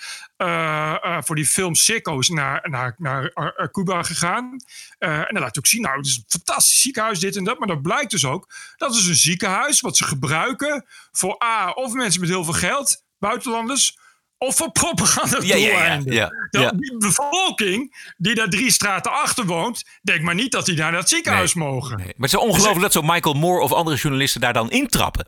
[1.21, 3.33] voor die film Sicko's naar, naar, naar
[3.71, 4.57] Cuba gegaan.
[4.99, 7.59] en dan laat ook zien, nou, het is een fantastisch ziekenhuis, dit en dat.
[7.59, 11.71] Maar dat blijkt dus ook, dat is een ziekenhuis huis wat ze gebruiken voor A,
[11.71, 13.99] of mensen met heel veel geld, buitenlanders,
[14.39, 19.85] of voor propaganda ja, ja, ja, ja, Die bevolking die daar drie straten achter woont,
[20.03, 21.97] denkt maar niet dat die naar dat ziekenhuis mogen.
[21.97, 22.07] Nee.
[22.07, 25.27] Maar het is ongelooflijk dat zo Michael Moore of andere journalisten daar dan intrappen.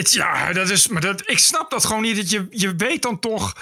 [0.00, 2.16] Het, ja, dat is, maar dat, ik snap dat gewoon niet.
[2.16, 3.56] Dat je, je weet dan toch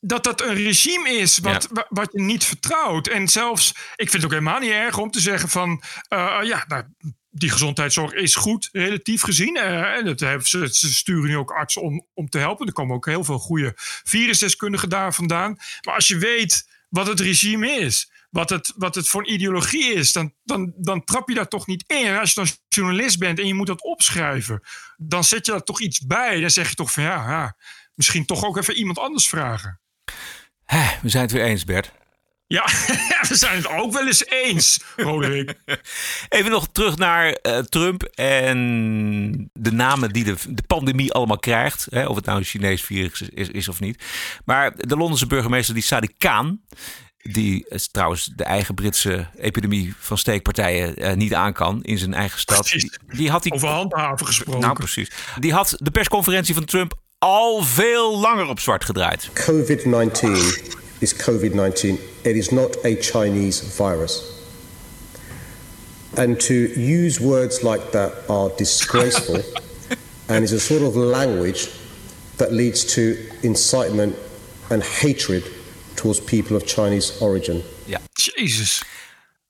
[0.00, 3.06] dat dat een regime is wat, wat je niet vertrouwt.
[3.06, 5.82] En zelfs, ik vind het ook helemaal niet erg om te zeggen van...
[6.08, 6.84] Uh, ja, nou,
[7.30, 9.56] die gezondheidszorg is goed, relatief gezien.
[9.56, 12.66] Uh, en dat ze, ze, sturen nu ook artsen om, om te helpen.
[12.66, 13.72] Er komen ook heel veel goede
[14.04, 15.56] virusdeskundigen daar vandaan.
[15.86, 19.92] Maar als je weet wat het regime is, wat het, wat het voor een ideologie
[19.92, 22.06] is, dan, dan, dan trap je daar toch niet in.
[22.06, 24.60] En als je dan journalist bent en je moet dat opschrijven,
[24.96, 26.40] dan zet je daar toch iets bij.
[26.40, 27.56] Dan zeg je toch van ja, ja
[27.94, 29.80] misschien toch ook even iemand anders vragen.
[31.02, 31.92] We zijn het weer eens, Bert.
[32.46, 32.64] Ja,
[33.28, 35.54] we zijn het ook wel eens eens, Roderick.
[36.28, 41.86] Even nog terug naar uh, Trump en de namen die de, de pandemie allemaal krijgt.
[41.90, 44.04] Hè, of het nou een Chinees virus is, is, of niet.
[44.44, 46.60] Maar de Londense burgemeester, die Sadiq Khan...
[47.22, 52.14] Die is trouwens de eigen Britse epidemie van steekpartijen uh, niet aan kan in zijn
[52.14, 52.68] eigen stad.
[52.70, 54.60] Die, die, had die, Over handhaven gesproken.
[54.60, 55.10] Nou, precies.
[55.38, 59.28] Die had de persconferentie van Trump al veel langer op zwart gedraaid.
[59.28, 60.28] COVID-19
[60.98, 61.98] is COVID 19.
[62.22, 64.22] It is not a Chinese virus.
[66.14, 69.40] And to use words like that are disgraceful
[70.26, 71.68] and is a sort of language
[72.36, 74.14] that leads to incitement
[74.68, 75.42] and hatred
[76.02, 77.62] towards people of Chinese origin.
[77.84, 78.00] Ja.
[78.12, 78.82] Jezus.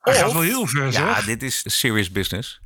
[0.01, 2.61] Hij gaat wel heel ver, Ja, dit is serious business.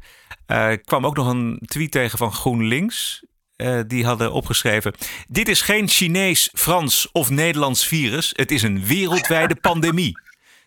[0.47, 3.25] Uh, ik kwam ook nog een tweet tegen van GroenLinks.
[3.57, 4.95] Uh, die hadden opgeschreven:
[5.29, 8.33] Dit is geen Chinees, Frans of Nederlands virus.
[8.37, 10.19] Het is een wereldwijde pandemie.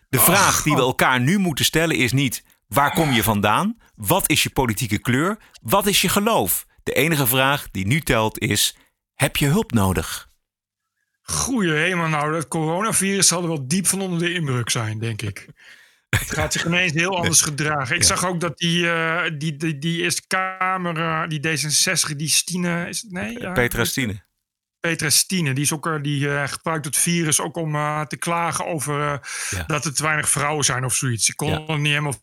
[0.08, 3.78] De vraag die we elkaar nu moeten stellen is niet: waar kom je vandaan?
[3.94, 5.38] Wat is je politieke kleur?
[5.62, 6.66] Wat is je geloof?
[6.82, 8.76] De enige vraag die nu telt is:
[9.14, 10.29] heb je hulp nodig?
[11.30, 15.22] Goeie hemel, nou, dat coronavirus zal er wel diep van onder de indruk zijn, denk
[15.22, 15.46] ik.
[16.08, 17.96] Het gaat zich ineens heel anders gedragen.
[17.96, 22.28] Ik zag ook dat die, uh, die, die, die Eerste Kamer, uh, die D66, die
[22.28, 22.88] Stine...
[22.88, 23.40] Is het, nee?
[23.40, 24.22] Ja, Petra Stine.
[24.80, 27.72] Petra Stine, die, is ook, die uh, gebruikt het virus ook om
[28.08, 29.20] te klagen over
[29.50, 29.64] ja.
[29.66, 31.28] dat er te weinig vrouwen zijn of zoiets.
[31.28, 32.22] Ik kon het niet helemaal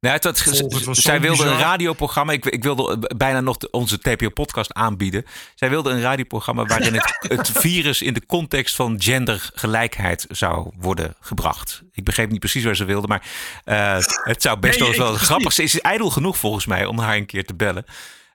[0.00, 2.32] Nee, het, het, het zij wilde een radioprogramma.
[2.32, 5.24] Ik, ik, wilde bijna nog de, onze TPO-podcast aanbieden.
[5.54, 11.14] Zij wilde een radioprogramma waarin het, het, virus in de context van gendergelijkheid zou worden
[11.20, 11.82] gebracht.
[11.92, 13.26] Ik begreep niet precies waar ze wilde, maar
[13.64, 15.68] uh, het zou best nee, wel grappig zijn.
[15.68, 17.84] Ze is ijdel genoeg volgens mij om haar een keer te bellen.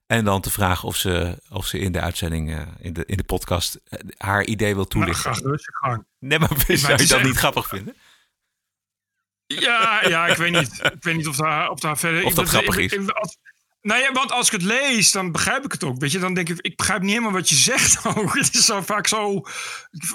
[0.08, 3.18] En dan te vragen of ze, of ze in de uitzending, uh, in, de, in
[3.18, 5.36] de podcast, uh, haar idee wil toelichten.
[5.36, 6.06] Graag gang.
[6.20, 7.96] Nee, maar zou je dat niet grappig vinden?
[9.60, 10.80] Ja, ja, ik weet niet.
[10.84, 12.26] Ik weet niet of daar, of daar verder...
[12.26, 13.14] Of dat grappig is.
[13.14, 13.38] Als,
[13.86, 16.00] nou ja, want als ik het lees, dan begrijp ik het ook.
[16.00, 18.36] Weet je, dan denk ik, ik begrijp niet helemaal wat je zegt ook.
[18.36, 19.42] Het is zo vaak zo,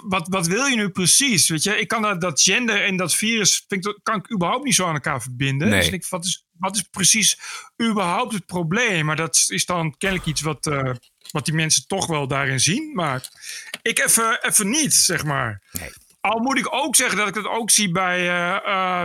[0.08, 1.48] wat, wat wil je nu precies?
[1.48, 4.64] Weet je, ik kan dat, dat gender en dat virus, vind ik, kan ik überhaupt
[4.64, 5.68] niet zo aan elkaar verbinden.
[5.68, 5.80] Nee.
[5.80, 7.38] Dus ik, wat, is, wat is precies
[7.82, 9.04] überhaupt het probleem?
[9.04, 10.94] Maar dat is dan kennelijk iets wat, uh,
[11.30, 12.94] wat die mensen toch wel daarin zien.
[12.94, 13.28] Maar
[13.82, 15.62] ik even, even niet, zeg maar.
[15.72, 15.90] Nee.
[16.20, 19.04] Al moet ik ook zeggen dat ik het ook zie bij, uh, uh,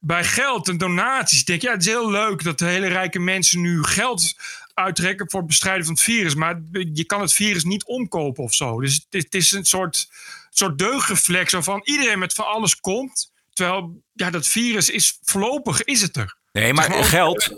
[0.00, 1.40] bij geld en donaties.
[1.40, 4.34] Ik denk, ja, het is heel leuk dat de hele rijke mensen nu geld
[4.74, 6.34] uittrekken voor het bestrijden van het virus.
[6.34, 6.60] Maar
[6.92, 8.80] je kan het virus niet omkopen of zo.
[8.80, 10.08] Dus het, is een soort,
[10.50, 13.32] soort deugdreflex waarvan iedereen met van alles komt.
[13.52, 16.36] Terwijl ja, dat virus is voorlopig is het er.
[16.52, 17.50] Nee, maar geld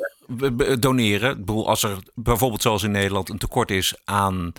[0.78, 1.30] doneren.
[1.30, 4.52] Ik bedoel, als er bijvoorbeeld zoals in Nederland een tekort is aan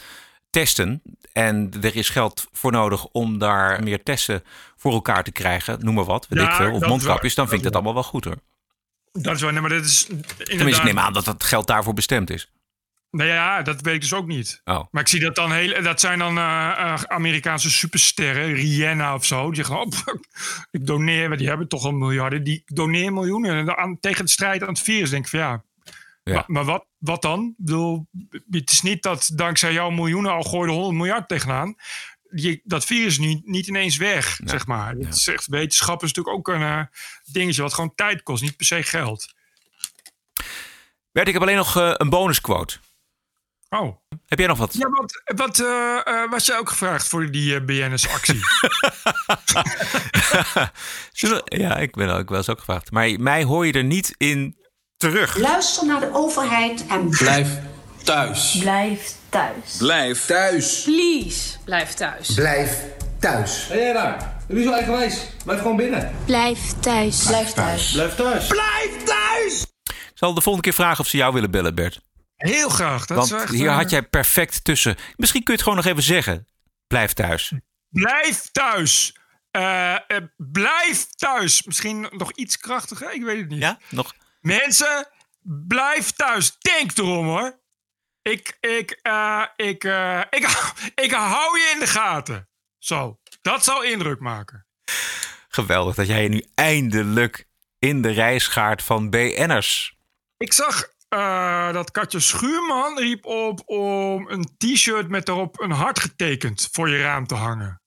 [0.60, 1.02] testen.
[1.34, 4.44] En er is geld voor nodig om daar meer testen
[4.76, 5.78] voor elkaar te krijgen.
[5.82, 6.72] Noem maar wat, weet ja, ik veel.
[6.72, 8.38] Of mondkapjes, dan vind ik dat allemaal wel goed hoor.
[9.12, 10.38] Dat is wel, nee, maar dat is inderdaad...
[10.38, 12.52] Tenminste, ik neem aan dat dat geld daarvoor bestemd is.
[13.12, 14.62] Nou ja, dat weet ik dus ook niet.
[14.64, 14.84] Oh.
[14.92, 15.84] Maar ik zie dat dan heel.
[15.84, 19.46] Dat zijn dan uh, uh, Amerikaanse supersterren, Rihanna of zo.
[19.46, 19.88] Die zeggen: oh,
[20.72, 22.44] ik doneer, die hebben toch een miljarden.
[22.44, 25.10] Die doneer miljoenen aan, tegen de strijd aan het virus.
[25.10, 25.64] Denk ik van ja.
[26.24, 26.34] ja.
[26.34, 27.54] Maar, maar, wat, wat dan?
[27.58, 28.08] Bedoel,
[28.50, 31.76] het is niet dat dankzij jouw miljoenen al gooide 100 miljard tegenaan.
[32.32, 34.94] Je, dat virus is niet, niet ineens weg, zeg maar.
[34.94, 36.82] Het is echt, wetenschap is natuurlijk ook een eh,
[37.26, 39.34] dingetje wat gewoon tijd kost, niet per se geld.
[41.12, 42.78] Bert, ik heb alleen nog eh, een bonusquote.
[43.70, 43.98] Oh.
[44.26, 44.74] Heb jij nog wat?
[44.74, 48.40] Ja, wat, wat eh, was jij ook gevraagd voor die BNS-actie?
[51.46, 52.92] Ja, ik ben ook wel eens ook gevraagd.
[52.92, 54.58] Maar mij hoor je er niet in
[54.98, 55.38] terug.
[55.38, 57.50] Luister naar de overheid en Blijf
[58.04, 58.58] thuis.
[58.60, 59.78] Blijf thuis.
[59.78, 60.82] Blijf thuis.
[60.82, 62.34] Please, blijf thuis.
[62.34, 62.84] Blijf
[63.20, 63.70] thuis.
[63.70, 64.36] En jij daar?
[64.48, 65.20] Doe zo eigenwijs.
[65.44, 66.16] Blijf gewoon binnen.
[66.26, 67.26] Blijf thuis.
[67.26, 67.92] Blijf thuis.
[67.92, 68.48] Blijf thuis.
[68.48, 69.62] Blijf thuis!
[69.86, 72.00] Ik zal de volgende keer vragen of ze jou willen bellen, Bert.
[72.36, 73.06] Heel graag.
[73.06, 74.96] Dat Want is echt, hier had jij perfect tussen.
[75.16, 76.48] Misschien kun je het gewoon nog even zeggen.
[76.88, 77.54] Blijf thuis.
[77.90, 79.18] Blijf thuis.
[79.52, 80.00] Eh, eh,
[80.38, 81.64] blijf thuis.
[81.64, 83.62] Misschien nog iets krachtiger, ik weet het niet.
[83.62, 84.14] Ja, nog.
[84.48, 85.08] Mensen,
[85.68, 86.58] blijf thuis.
[86.58, 87.60] Denk erom hoor.
[88.22, 90.48] Ik, ik, eh, ik, eh, ik,
[91.06, 92.50] ik hou je in de gaten.
[92.78, 94.66] Zo, dat zal indruk maken.
[95.48, 97.48] Geweldig dat jij je nu eindelijk
[97.80, 99.98] in de rij schaart van BN'ers.
[100.38, 106.00] Ik zag eh, dat Katja Schuurman riep op om een t-shirt met daarop een hart
[106.00, 107.82] getekend voor je raam te hangen.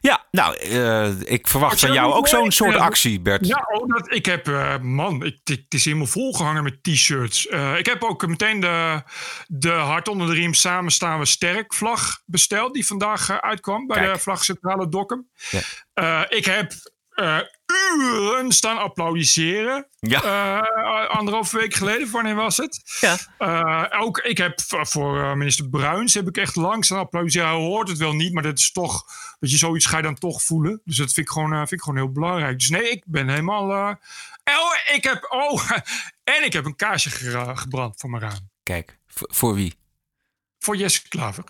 [0.00, 3.46] Ja, nou, eh, ik verwacht van jou ook zo'n soort actie, Bert.
[3.46, 7.46] Ja, oh, dat, ik heb, eh, man, ik, het is helemaal volgehangen met t-shirts.
[7.46, 9.02] Eh, ik heb ook meteen de,
[9.46, 14.12] de hart onder de riem samen staan we sterk vlag besteld, die vandaag uitkwam bij
[14.12, 15.28] de vlagcentrale Dokkum.
[15.94, 16.28] Ja.
[16.28, 16.72] Ik heb
[17.66, 19.86] uren staan applaudisseren.
[20.00, 20.22] Ja.
[20.22, 22.82] Eh, anderhalve week geleden, wanneer was het?
[23.00, 23.18] Ja.
[23.38, 27.48] Eh, ook ik heb voor- eh, minister Bruins heb ik echt lang staan applaudisseren.
[27.48, 29.04] Hij hoort het wel niet, maar dat is toch,
[29.38, 30.80] weet je, zoiets ga je dan toch voelen.
[30.84, 32.58] Dus dat vind ik gewoon, eh, vind ik gewoon heel belangrijk.
[32.58, 33.70] Dus nee, ik ben helemaal.
[34.44, 35.70] oh, ik heb, oh,
[36.36, 38.50] en ik heb een kaarsje ge- gebrand voor mijn raam.
[38.62, 39.74] Kijk, voor, voor wie?
[40.58, 41.44] Voor Jesse Klaver.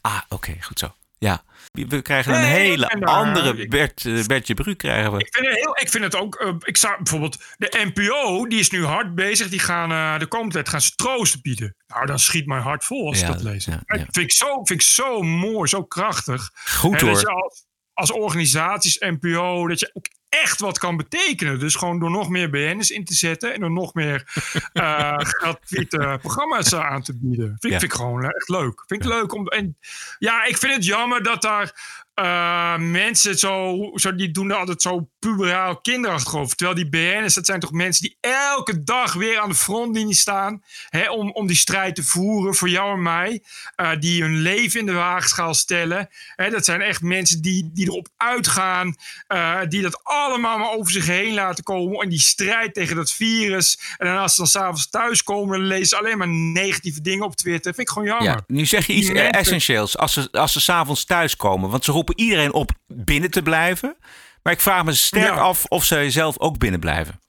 [0.00, 0.94] Ah, oké, goed zo.
[1.24, 5.18] Ja, we krijgen een Nee, hele daar- andere Bert, eh, Bertje Bru krijgen we.
[5.18, 6.34] Ik vind het, heel, ik vind het ook.
[6.34, 7.38] eh, ik zou bijvoorbeeld.
[7.56, 9.48] De NPO, die is nu hard bezig.
[9.48, 11.76] Die gaan eh, de komende tijd gaan ze troosten bieden.
[11.86, 13.64] Nou, dan schiet mijn hart vol als Ja, ik dat lees.
[13.64, 16.50] ja, Dat vind, ik zo, vind ik zo mooi, zo krachtig.
[16.76, 17.20] Goed, Hè, dat hoor.
[17.20, 20.06] je als, als organisaties, NPO, dat je ook
[20.42, 21.58] echt wat kan betekenen.
[21.58, 23.54] Dus gewoon door nog meer BN'ers in te zetten.
[23.54, 24.22] En door nog meer
[24.72, 27.46] eh gratuite programma's aan te bieden.
[27.58, 27.78] Vind, Ja.
[27.78, 28.82] vind ik gewoon echt leuk.
[28.86, 29.46] Vind ik leuk om.
[29.46, 29.76] En
[30.18, 34.14] ja, ik vind het jammer dat daar eh, mensen zo, zo.
[34.14, 36.56] Die doen er altijd zo puberaal kinderachtig over.
[36.56, 40.62] Terwijl die BN'ers, dat zijn toch mensen die elke dag weer aan de frontlinie staan.
[40.88, 43.42] Hè, om, om die strijd te voeren voor jou en mij.
[43.76, 46.08] eh, die hun leven in de waagschaal stellen.
[46.36, 48.94] Hè, dat zijn echt mensen die, die erop uitgaan.
[49.26, 52.00] eh, die dat allemaal maar over zich heen laten komen.
[52.00, 53.78] En die strijd tegen dat virus.
[53.96, 57.36] En dan als ze dan s'avonds thuiskomen, dan lezen ze alleen maar negatieve dingen op
[57.36, 57.74] Twitter.
[57.74, 58.26] Vind ik gewoon jammer.
[58.28, 59.98] Ja, nu zeg je iets mensen- essentieels.
[59.98, 61.70] Als ze, als ze s'avonds thuiskomen.
[61.70, 63.96] Want ze roepen iedereen op binnen te blijven.
[64.42, 65.40] Maar ik vraag me sterk Ja.
[65.40, 67.22] af of ze zelf ook binnen blijven.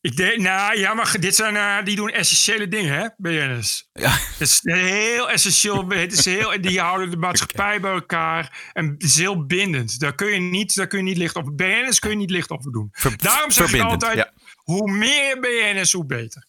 [0.00, 3.88] Ik denk, nou ja, maar dit zijn, eh, die doen essentiële dingen, hè, BN'ers.
[3.92, 4.10] Ja.
[4.10, 5.88] Het is heel essentieel.
[5.88, 8.70] Het is heel, die houden de maatschappij bij elkaar.
[8.72, 10.00] En het is heel bindend.
[10.00, 11.54] Daar kun je niet, daar kun je niet licht over.
[11.54, 12.92] BN'ers kun je niet licht over doen.
[13.16, 14.30] Daarom zeg ik altijd, ja.
[14.56, 16.46] hoe meer BN'ers, hoe beter.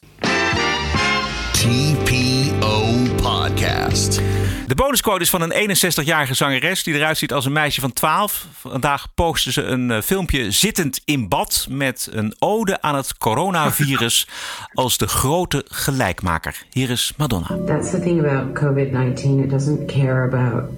[1.51, 4.21] TPO Podcast.
[4.67, 8.47] De bonusquote is van een 61-jarige zangeres die eruit ziet als een meisje van 12.
[8.53, 14.27] Vandaag postte ze een eh, filmpje zittend in bad met een ode aan het coronavirus
[14.73, 16.63] als de grote gelijkmaker.
[16.69, 17.57] Hier is Madonna.
[17.65, 19.43] That's the thing about COVID 19.
[19.43, 20.69] It doesn't care about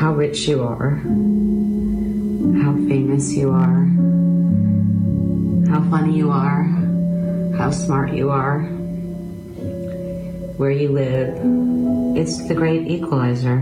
[0.00, 1.00] how rich you are,
[2.62, 3.86] how famous you are,
[5.70, 6.66] how funny you are,
[7.58, 8.68] how smart you are,
[10.56, 11.36] where you live.
[12.16, 13.58] It's the great equalizer.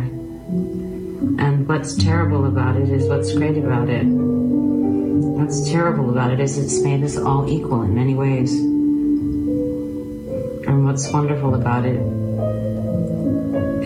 [1.38, 4.04] And what's terrible about it is what's great about it.
[4.04, 8.52] What's terrible about it is it's made us all equal in many ways.
[10.66, 12.00] And what's wonderful about it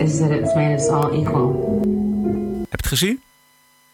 [0.01, 1.81] is that it's made us all equal.
[2.69, 3.19] Heb je gezien?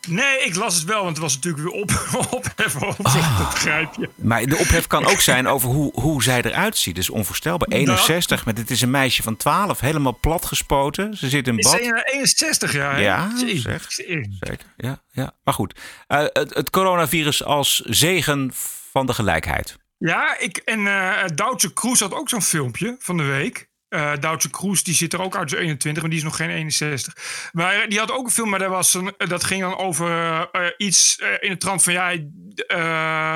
[0.07, 1.91] Nee, ik las het wel, want het was natuurlijk weer op,
[2.39, 4.09] opheffen over dat begrijp je.
[4.15, 6.95] Maar de ophef kan ook zijn over hoe, hoe zij eruit ziet.
[6.95, 7.67] Dus onvoorstelbaar.
[7.69, 7.81] Nou.
[7.81, 11.17] 61, maar dit is een meisje van 12, helemaal platgespoten.
[11.17, 11.83] Ze zit in Is bad.
[11.83, 13.01] ze 61 jaar?
[13.01, 13.85] Ja, zeg.
[13.87, 15.31] Zeker, ja, ja.
[15.43, 18.51] Maar goed, Eh, het, het coronavirus als zegen
[18.91, 19.77] van de gelijkheid.
[19.97, 23.69] Ja, ik, en eh Duitse Kroes had ook zo'n filmpje van de week.
[23.89, 26.49] Eh Duitse Kroes, die zit er ook uit, is 21, maar die is nog geen
[26.49, 27.49] 61.
[27.51, 30.09] Maar die had ook een film, maar dat, was een, dat ging dan over
[30.51, 31.93] eh, iets eh, in de trant van...
[31.93, 32.09] ja,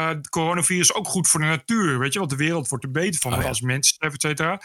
[0.07, 2.19] het coronavirus is ook goed voor de natuur, weet je?
[2.19, 3.47] Want de wereld wordt er beter van Oh ja.
[3.47, 4.61] als mensen, et cetera.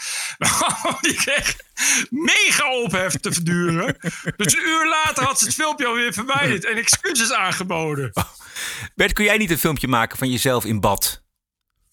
[1.01, 1.57] die kreeg
[2.11, 3.97] mega ophef te verduren.
[4.37, 6.65] dus een uur later had ze het filmpje alweer verwijderd...
[6.65, 8.13] en excuses aangeboden.
[8.95, 11.24] Bert, kun jij niet een filmpje maken van jezelf in bad?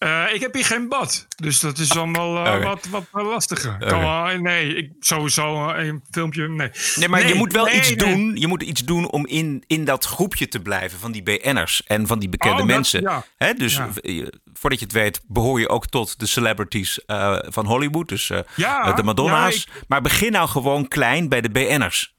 [0.02, 2.64] Eh, ik heb hier geen bad, dus dat is allemaal eh, Oké.
[2.64, 3.74] wat, wat eh, lastiger.
[3.76, 3.86] Oké.
[3.86, 6.70] Kan wel- nee, ik, sowieso eh, een filmpje, nee.
[6.96, 7.98] Nee, maar je moet wel nee, iets nee.
[7.98, 8.36] doen.
[8.36, 12.08] Je moet iets doen om in, in dat groepje te blijven van die BN'ers en
[12.08, 13.02] van die bekende Oh, dat- mensen.
[13.02, 13.24] ja.
[13.38, 13.90] Hè, dus Ja.
[14.02, 18.08] eh, voordat je het weet, behoor je ook tot de celebrities eh, van Hollywood.
[18.10, 19.68] Dus eh, Ja, eh, de Madonna's.
[19.88, 22.16] Maar begin nou gewoon klein bij de BN'ers.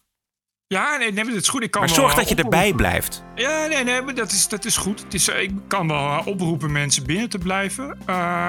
[0.73, 1.62] Ja, nee, nee, maar dat is goed.
[1.62, 2.59] Ik kan Maar zorg eh, dat je oproepen.
[2.59, 3.23] erbij blijft.
[3.35, 5.01] Ja, nee, nee, maar dat is, dat is goed.
[5.01, 7.99] Het is, eh, ik kan wel eh, oproepen mensen binnen te blijven.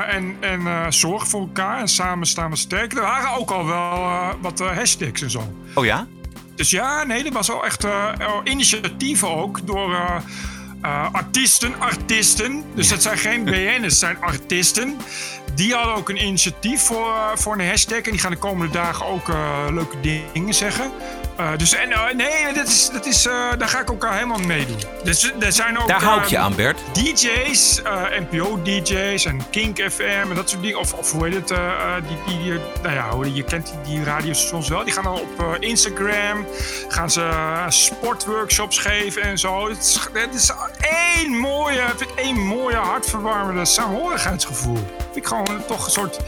[0.07, 1.79] en en zorg voor elkaar.
[1.79, 2.93] En samen staan we sterk.
[2.93, 5.53] Er waren ook al wel wat hashtags en zo.
[5.75, 6.07] Oh ja?
[6.55, 7.85] Dus ja, nee, er was al echt
[8.43, 10.21] initiatieven ook door
[11.11, 12.63] artiesten, artiesten.
[12.75, 14.97] Dus dat zijn geen BN'ers, het zijn artiesten.
[15.55, 17.97] Die hadden ook een initiatief voor, voor een hashtag.
[18.01, 19.27] En die gaan de komende dagen ook
[19.71, 19.99] leuke
[20.33, 20.91] dingen zeggen.
[21.35, 24.11] Eh, dus en, eh, nee, dat is, dat is, eh, daar ga ik ook al
[24.11, 24.79] helemaal mee meedoen.
[25.03, 26.79] Dus er zijn ook, Daar hou ik je aan, Bert.
[26.91, 27.81] DJ's,
[28.19, 30.79] NPO-DJ's en Kink FM en dat soort dingen.
[30.79, 31.47] Of, of hoe heet het?
[32.07, 34.83] die, die, nou ja, je kent die, die radiostations wel.
[34.83, 36.45] Die gaan dan op Instagram.
[36.87, 37.31] Gaan ze
[37.67, 39.69] sportworkshops geven en zo.
[39.69, 40.51] Het is, het is
[41.15, 44.87] één mooie, vind ik één mooie, hartverwarmende saamhorigheidsgevoel.
[44.97, 46.19] Vind ik gewoon toch een soort...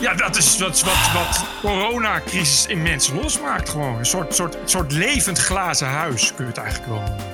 [0.00, 3.98] Ja, dat is wat, wat, wat coronacrisis in mensen losmaakt gewoon.
[3.98, 7.24] Een soort, soort, soort levend glazen huis kun je het eigenlijk wel noemen.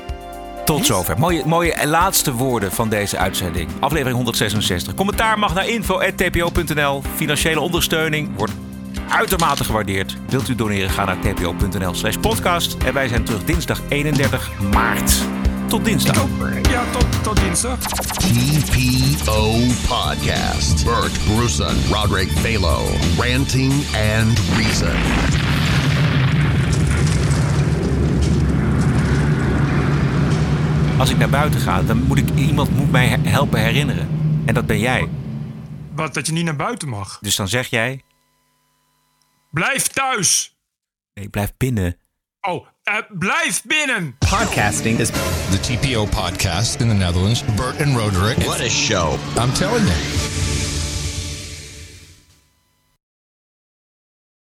[0.65, 1.19] Tot zover.
[1.19, 3.71] Mooie, mooie laatste woorden van deze uitzending.
[3.81, 4.95] Aflevering 166.
[4.95, 7.03] Commentaar mag naar info.tpo.nl.
[7.15, 8.53] Financiële ondersteuning wordt
[9.09, 10.17] uitermate gewaardeerd.
[10.29, 12.77] Wilt u doneren, ga naar tpo.nl slash podcast.
[12.85, 15.15] En wij zijn terug dinsdag 31 maart.
[15.73, 16.27] Tot dinsdag.
[16.71, 17.79] Ja, tot, tot dinsdag.
[17.79, 19.53] TPO
[19.89, 20.85] Podcast.
[20.85, 22.87] Bert Bruson, Roderick Balo,
[23.19, 24.97] Ranting and Reason.
[30.99, 34.09] Als ik naar buiten ga, dan moet ik iemand moet mij he- helpen herinneren.
[34.47, 35.09] En dat ben jij.
[35.95, 37.19] Wat, dat je niet naar buiten mag.
[37.21, 38.03] Dus dan zeg jij,
[39.51, 40.57] Blijf thuis.
[41.15, 41.97] nee, blijf binnen.
[42.41, 44.17] Oh, eh, blijf binnen.
[44.19, 45.11] Podcasting is
[45.51, 47.45] the TPO podcast in the Netherlands.
[47.57, 48.39] Bert and Roderick.
[48.39, 49.19] What a show.
[49.37, 50.42] I'm telling you.